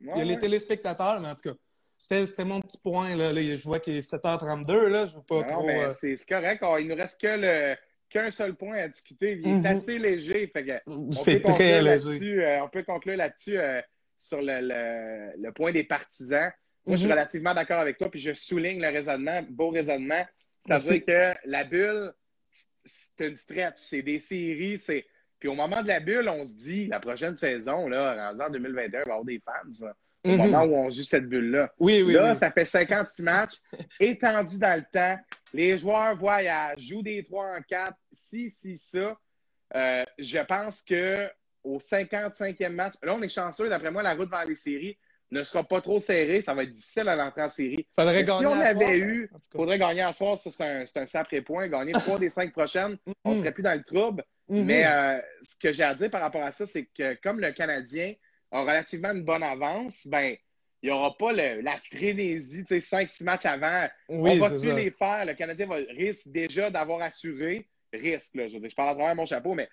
[0.00, 1.56] il y a les téléspectateurs, mais en tout cas,
[1.98, 3.16] c'était, mon petit point.
[3.16, 3.32] Là.
[3.32, 4.88] Là, je vois qu'il est 7h32.
[4.88, 5.66] Là, je veux pas Non, trop.
[5.66, 6.62] mais euh, c'est correct.
[6.66, 7.76] Oh, il nous reste que le
[8.10, 9.32] qu'un seul point à discuter.
[9.42, 9.66] Il est Mhm.
[9.66, 10.52] assez léger.
[11.10, 11.82] C'est peut très conclure léger.
[11.82, 13.80] là-dessus, euh, on peut conclure là-dessus euh,
[14.16, 16.52] sur le, le- le point des partisans.
[16.86, 17.12] Moi, je suis Mhm.
[17.12, 20.24] relativement d'accord avec toi, puis je souligne le raisonnement, beau raisonnement.
[20.60, 22.12] C'est-à-dire que la bulle,
[22.84, 25.06] c'est une stretch, c'est des séries, c'est.
[25.38, 28.86] Puis au moment de la bulle, on se dit, la prochaine saison, là, en 2021,
[28.86, 29.94] il va y avoir des fans, là,
[30.24, 30.36] au Mhm.
[30.38, 31.72] moment où on joue cette bulle-là.
[31.78, 32.38] Oui, oui, là, oui.
[32.38, 33.54] ça fait 56 matchs,
[34.00, 35.18] étendu dans le temps.
[35.52, 39.18] Les joueurs voyagent, jouent des 3 en 4, si, si, ça.
[39.74, 41.28] Euh, je pense que
[41.62, 43.68] au 55e match, là, on est chanceux.
[43.70, 44.98] D'après moi, la route vers les séries
[45.30, 46.40] ne sera pas trop serrée.
[46.42, 47.86] Ça va être difficile à l'entrée en série.
[47.94, 49.46] Faudrait Si gagner on à soir, avait eu, il cas.
[49.58, 50.38] faudrait gagner à soir.
[50.38, 51.66] Ça, c'est un, un sacré point.
[51.68, 53.36] Gagner trois des cinq prochaines, on Mhm.
[53.38, 54.24] serait plus dans le trouble.
[54.48, 54.64] Mhm.
[54.64, 57.52] Mais euh, ce que j'ai à dire par rapport à ça, c'est que comme le
[57.52, 58.12] Canadien
[58.52, 60.36] a relativement une bonne avance, ben
[60.82, 63.88] il n'y aura pas le- la frénésie, tu sais, 5-6 matchs avant.
[64.10, 64.74] oui, on va tuer ça.
[64.76, 65.24] les faire.
[65.24, 68.94] Le Canadien va, risque déjà d'avoir assuré, risque, là, je veux dire, je parle à
[68.94, 69.68] travers mon chapeau, mais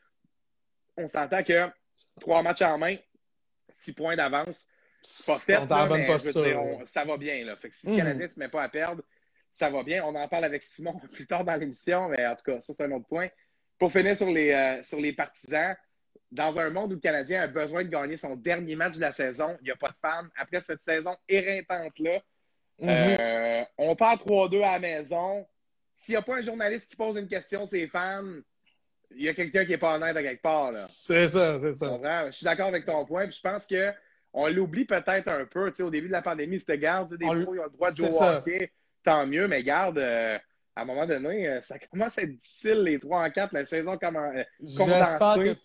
[0.96, 1.68] on s'entend que
[2.22, 2.96] trois matchs en main,
[3.70, 4.68] six points d'avance,
[5.26, 6.44] pas en là, mais je veux posture.
[6.44, 7.44] dire, on- ça va bien.
[7.46, 7.56] Là.
[7.58, 7.98] Fait que si le Mhm.
[8.00, 9.04] Canadien ne se met pas à perdre,
[9.52, 10.04] ça va bien.
[10.06, 12.84] On en parle avec Simon plus tard dans l'émission, mais en tout cas, ça, c'est
[12.84, 13.28] un autre point.
[13.80, 15.76] Pour finir sur les, euh, sur les partisans,
[16.32, 19.12] dans un monde où le Canadien a besoin de gagner son dernier match de la
[19.12, 20.28] saison, il n'y a pas de fans.
[20.38, 22.20] Après cette saison éreintante-là,
[22.80, 22.90] Mhm.
[23.20, 25.46] euh, on part 3-2 à la maison.
[25.98, 28.24] S'il n'y a pas un journaliste qui pose une question, ses fans,
[29.12, 30.72] il y a quelqu'un qui n'est pas honnête à quelque part.
[30.72, 30.80] Là.
[30.80, 32.00] C'est ça, c'est ça.
[32.28, 33.28] Je suis d'accord avec ton point.
[33.28, 33.92] Puis je pense que
[34.34, 35.70] on l'oublie peut-être un peu.
[35.72, 37.16] Tu sais, au début de la pandémie, c'était garde.
[37.18, 38.72] Des On fois, ils ont le droit de jouer au hockey.
[39.04, 40.38] Tant mieux, mais garde, euh,
[40.76, 43.66] à un moment donné, euh, ça commence à être difficile, les 3 en 4, la
[43.66, 44.36] saison commence.
[44.36, 45.56] euh, J'espère que,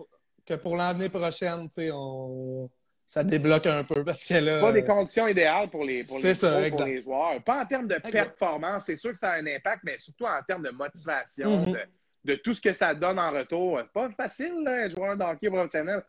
[0.47, 2.69] que pour l'année prochaine, on...
[3.05, 4.61] ça débloque un peu parce que là.
[4.61, 6.87] pas des conditions idéales pour les, pour les ça, pros, pour exact.
[6.87, 7.43] les joueurs.
[7.45, 10.43] Pas en termes de performance, c'est sûr que ça a un impact, mais surtout en
[10.47, 11.73] termes de motivation, Mhm.
[11.73, 11.79] de,
[12.25, 13.79] de tout ce que ça donne en retour.
[13.83, 16.03] C'est pas facile, là, être joueur de hockey professionnel,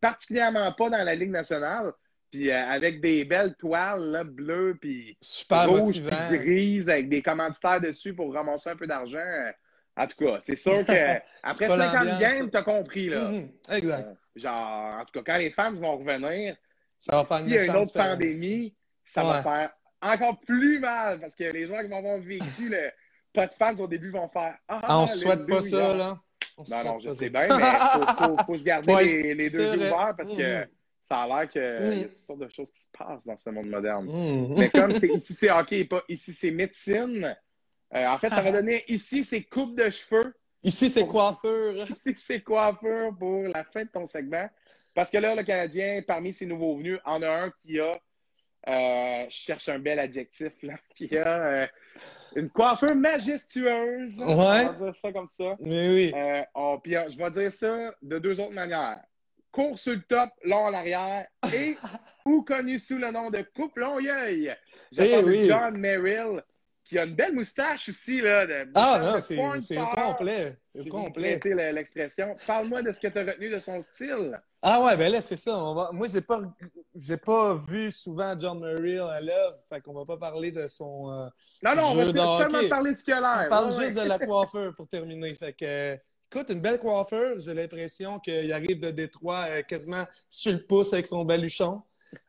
[0.00, 1.92] particulièrement pas dans la Ligue nationale.
[2.30, 6.16] Puis euh, avec des belles toiles là, bleues, puis super rouges, motivant.
[6.28, 9.18] puis grises, avec des commanditaires dessus pour ramasser un peu d'argent.
[9.18, 9.50] euh,
[9.96, 10.92] En tout cas, c'est sûr que
[11.42, 13.24] après pas 50 l'ambiance, games, t'as compris, là.
[13.30, 13.50] Mhm.
[13.70, 14.08] Exact.
[14.36, 14.60] Genre,
[15.00, 16.56] en tout cas, quand les fans vont revenir,
[16.98, 18.10] Ça va faire une s'il y a une autre différence.
[18.10, 19.32] pandémie, ça Ouais.
[19.32, 22.90] va faire encore plus mal parce que les joueurs qui vont avoir vécu le
[23.32, 26.20] pas de fans au début vont faire Ah, Ah, on souhaite pas ça, là.
[26.60, 29.34] On se Non, non, je sais bien, mais faut, faut, faut se garder Ouais, les,
[29.34, 30.68] les deux yeux ouverts parce que Mhm.
[31.00, 33.48] ça a l'air qu'il y a toutes sortes de choses qui se passent dans ce
[33.50, 34.06] monde moderne.
[34.06, 34.54] Mhm.
[34.58, 37.34] Mais comme ici c'est hockey et pas ici c'est médecine,
[37.94, 41.74] euh, en fait, ça va donner ici c'est coupe de cheveux, Ici, c'est coiffure.
[41.90, 44.46] ici c'est coiffure pour la fin de ton segment.
[44.94, 47.92] Parce que là, le Canadien, parmi ses nouveaux venus, en a un qui a,
[48.68, 51.66] euh, je cherche un bel adjectif, là, qui a euh,
[52.36, 54.18] une coiffure majestueuse.
[54.18, 54.26] Ouais.
[54.26, 55.56] On va dire ça comme ça.
[55.60, 56.12] Mais oui.
[56.14, 59.00] Euh, oh, puis, je vais dire ça de deux autres manières.
[59.52, 61.76] Court sur le top, long en arrière et
[62.24, 64.54] ou connu sous le nom de Coupe Longueuil.
[64.92, 65.48] Je Eh oui.
[65.48, 66.44] John Merrill,
[66.90, 68.20] qui a une belle moustache aussi.
[68.20, 70.56] Là, de, Ah non, c'est complet.
[70.64, 71.40] C'est si complet.
[71.72, 72.34] l'expression.
[72.46, 74.38] Parle-moi de ce que tu as retenu de son style.
[74.60, 75.56] Ah ouais, ben là, c'est ça.
[75.56, 75.90] On va...
[75.92, 76.40] Moi, j'ai pas
[76.96, 81.10] j'ai pas vu souvent John Murray à l'œuvre, fait qu'on va pas parler de son.
[81.12, 81.26] euh,
[81.62, 83.46] Non, non, on va seulement parler de ce qu'il a l'air.
[83.46, 85.32] On parle Ouais, juste de la coiffeur pour terminer.
[85.34, 85.96] Fait que, euh,
[86.30, 87.38] écoute, une belle coiffeur.
[87.38, 91.82] J'ai l'impression qu'il arrive de Détroit euh, quasiment sur le pouce avec son baluchon.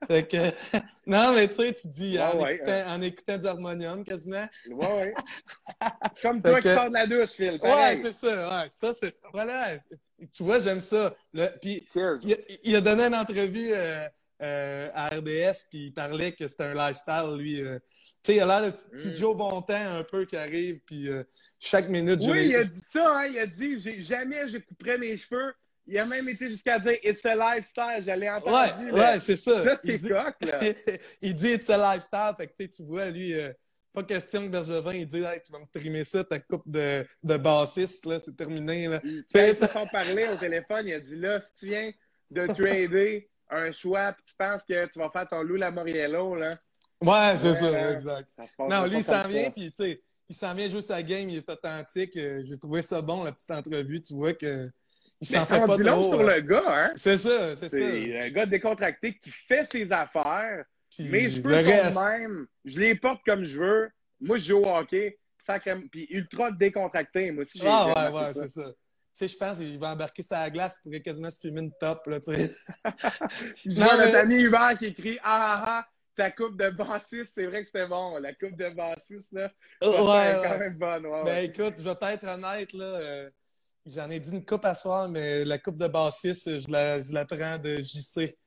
[0.07, 0.37] Fait que,
[1.07, 4.47] non, mais tu sais, tu dis en, Ouais, ouais, écoutant, en écoutant du harmonium quasiment.
[4.69, 5.13] Ouais, ouais.
[6.21, 7.51] Comme toi que- qui sors de la douche, Phil.
[7.53, 7.97] Ouais, pareil.
[7.97, 8.49] c'est ça.
[8.63, 9.15] Ouais, ça, c'est.
[9.33, 9.69] Voilà.
[10.33, 11.15] Tu vois, j'aime ça.
[11.33, 12.17] Le- Puis, Cheers.
[12.23, 14.07] il a, il a donné une entrevue euh,
[14.43, 17.61] euh, à RDS, puis il parlait que c'était un lifestyle, lui.
[17.61, 17.77] euh.
[17.79, 17.85] tu
[18.23, 19.15] sais, il a l'air de petit Mm.
[19.15, 21.23] Joe Bontemps un peu qui arrive, puis euh,
[21.59, 24.97] chaque minute, je Oui, il a dit ça, hein, il a dit jamais je couperai
[24.97, 25.53] mes cheveux.
[25.87, 28.03] Il a même été jusqu'à dire It's a lifestyle.
[28.05, 28.91] Je l'ai entendu.
[28.91, 29.63] Ouais, ouais, c'est ça.
[29.63, 30.59] Ça, c'est il, dit, coq, là.
[31.21, 32.33] il dit it's a lifestyle.
[32.37, 33.51] Fait que, tu vois, lui, euh,
[33.93, 37.05] pas question que Bergevin il dise hey, tu vas me trimer ça, ta coupe de,
[37.23, 38.87] de bassiste, là, c'est terminé.
[38.87, 39.01] Là.
[39.03, 39.25] Ils
[39.55, 41.91] se sont parlé au téléphone, il a dit là, si tu viens
[42.29, 46.51] de trader un choix puis tu penses que tu vas faire ton Lou Lamoriello, là.
[47.01, 48.29] Ouais, c'est Ouais, ça, exact.
[48.37, 51.29] ça Non, lui, il s'en vient, puis tu sais, il s'en vient jouer sa game,
[51.29, 52.15] il est authentique.
[52.15, 53.99] euh, J'ai trouvé ça bon, la petite entrevue.
[54.01, 54.71] Tu vois que il
[55.25, 56.11] s'en fait pas dit long trop.
[56.13, 56.35] sur hein.
[56.35, 56.91] le gars, hein?
[56.95, 57.77] C'est ça, c'est ça.
[57.77, 60.65] C'est un gars décontracté qui fait ses affaires.
[60.89, 62.47] Puis Mes cheveux le sont reste, de même.
[62.65, 63.89] Je les porte comme je veux.
[64.19, 65.17] Moi, je joue au hockey.
[65.37, 65.75] Sacré...
[65.91, 67.31] Puis ultra décontracté.
[67.31, 68.65] Moi aussi, j'ai Ah ouais, ouais, c'est ça.
[68.69, 68.73] Tu
[69.13, 72.19] sais, je pense qu'il va embarquer sa glace, pourrait quasiment se fumer une top, là,
[72.19, 72.51] tu sais.
[73.65, 76.69] Je Non, vois mais- notre ami Hubert qui écrit Ah ah ah, ta coupe de
[76.69, 78.17] bassiste, c'est vrai que c'était bon.
[78.19, 79.51] La coupe de bassiste, là,
[79.83, 80.41] Ouais, c'est ouais.
[80.43, 81.05] quand même bonne.
[81.07, 81.45] ouais, Ben ouais.
[81.45, 82.85] écoute, je vais être honnête, là.
[82.85, 83.29] euh,
[83.85, 87.11] J'en ai dit une coupe à soir, mais la coupe de bassiste, je la, je
[87.13, 88.37] la prends de JC.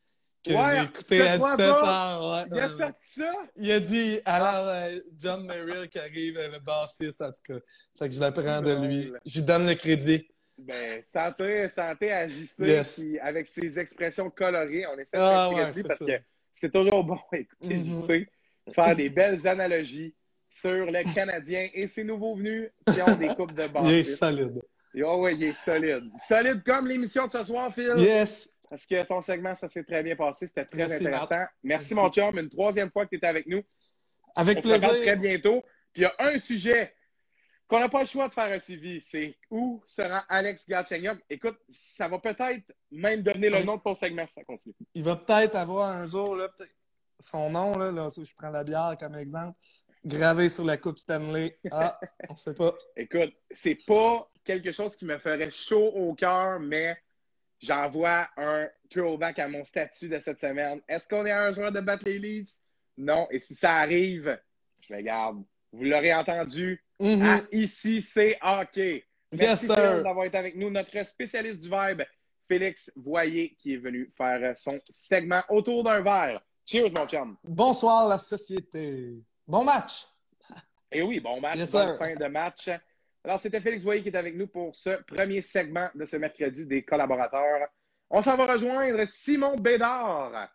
[0.45, 2.33] Que Ouais, j'ai écouté à cette 17 fois-là, heures.
[2.33, 3.33] ouais, Il a sorti ça?
[3.57, 7.59] Il a dit, alors, euh, John Merrill qui arrive, euh, le bassiste, en tout cas.
[7.99, 9.11] Fait que je la prends de lui.
[9.25, 10.29] Je lui donne le crédit.
[10.59, 12.95] Ben, santé, santé à JC, Yes.
[12.97, 14.87] qui, avec ses expressions colorées.
[14.87, 16.05] On essaie de Ah, ouais, parce ça.
[16.05, 16.13] que
[16.55, 17.79] c'est toujours bon écouter.
[17.79, 18.29] JC
[18.73, 20.15] faire des belles analogies
[20.49, 23.69] sur le Canadien et ses nouveaux venus qui ont des coupes de Il est
[24.03, 24.19] bassiste.
[24.19, 24.63] solide.
[25.03, 26.11] Oh oui, il est solide.
[26.27, 27.95] Solide comme l'émission de ce soir, Phil.
[27.99, 28.51] Yes!
[28.69, 30.47] Parce que ton segment, ça s'est très bien passé.
[30.47, 31.29] C'était très Merci, intéressant.
[31.31, 31.53] Marc.
[31.63, 31.95] Merci, Merci.
[31.95, 32.39] mon chum.
[32.39, 33.63] Une troisième fois que tu étais avec nous.
[34.37, 35.19] Avec On se reparle très plaisir.
[35.21, 35.63] bientôt.
[35.93, 36.95] Puis il y a un sujet
[37.69, 39.01] qu'on n'a pas le choix de faire un suivi.
[39.01, 41.19] C'est où sera Alex Galchenyuk?
[41.31, 44.75] Écoute, ça va peut-être même donner le nom de ton segment si ça continue.
[44.95, 46.49] Il va peut-être avoir un jour, là,
[47.19, 49.57] son nom, là, là, je prends la bière comme exemple,
[50.05, 51.59] gravé sur la Coupe Stanley.
[51.71, 52.75] Ah, on sait pas.
[52.97, 56.97] Écoute, c'est pas quelque chose qui me ferait chaud au cœur, mais
[57.61, 60.81] j'envoie un throwback à mon statut de cette semaine.
[60.89, 62.61] Est-ce qu'on est un joueur de battre les Leafs?
[62.97, 63.27] Non.
[63.31, 64.39] Et si ça arrive,
[64.81, 65.43] je regarde.
[65.73, 66.81] Vous l'aurez entendu.
[67.01, 67.23] Mhm.
[67.23, 69.05] à Ici, c'est hockey.
[69.33, 70.71] Merci Yes, d'avoir été avec nous.
[70.71, 72.03] Notre spécialiste du vibe,
[72.47, 76.41] Félix Voyer, qui est venu faire son segment autour d'un verre.
[76.65, 77.37] Cheers, mon chum.
[77.43, 79.25] Bonsoir, la société.
[79.47, 80.07] Bon match!
[80.93, 82.71] Et oui, bon match, Yes, bonne fin de match.
[83.25, 86.67] Alors, c'était Félix Voyer qui est avec nous pour ce premier segment de ce mercredi
[86.67, 87.69] des collaborateurs.
[88.11, 90.53] On s'en va rejoindre Simon Bédard,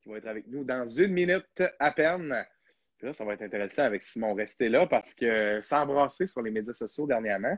[0.00, 2.46] qui va être avec nous dans une minute à peine.
[2.96, 4.32] Puis là, ça va être intéressant avec Simon.
[4.32, 7.56] Restez là parce que s'embrasser sur les médias sociaux dernièrement.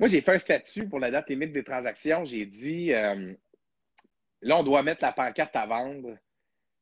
[0.00, 2.24] Moi, j'ai fait un statut pour la date limite des transactions.
[2.24, 3.32] J'ai dit, euh,
[4.42, 6.18] là, on doit mettre la pancarte à vendre.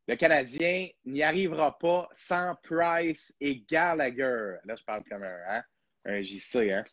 [0.09, 4.57] Le Canadien n'y arrivera pas sans Price et Gallagher.
[4.65, 5.63] Là, je parle comme un, hein,
[6.05, 6.71] un JC.
[6.71, 6.85] Hein?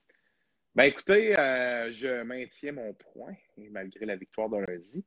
[0.76, 5.06] Ben écoutez, euh, je maintiens mon point, malgré la victoire de lundi.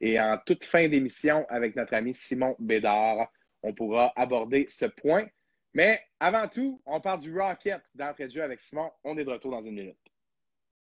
[0.00, 3.30] Et en toute fin d'émission, avec notre ami Simon Bédard,
[3.62, 5.26] on pourra aborder ce point.
[5.74, 8.90] Mais avant tout, on parle du Rocket d'entrée de jeu avec Simon.
[9.04, 10.11] On est de retour dans une minute.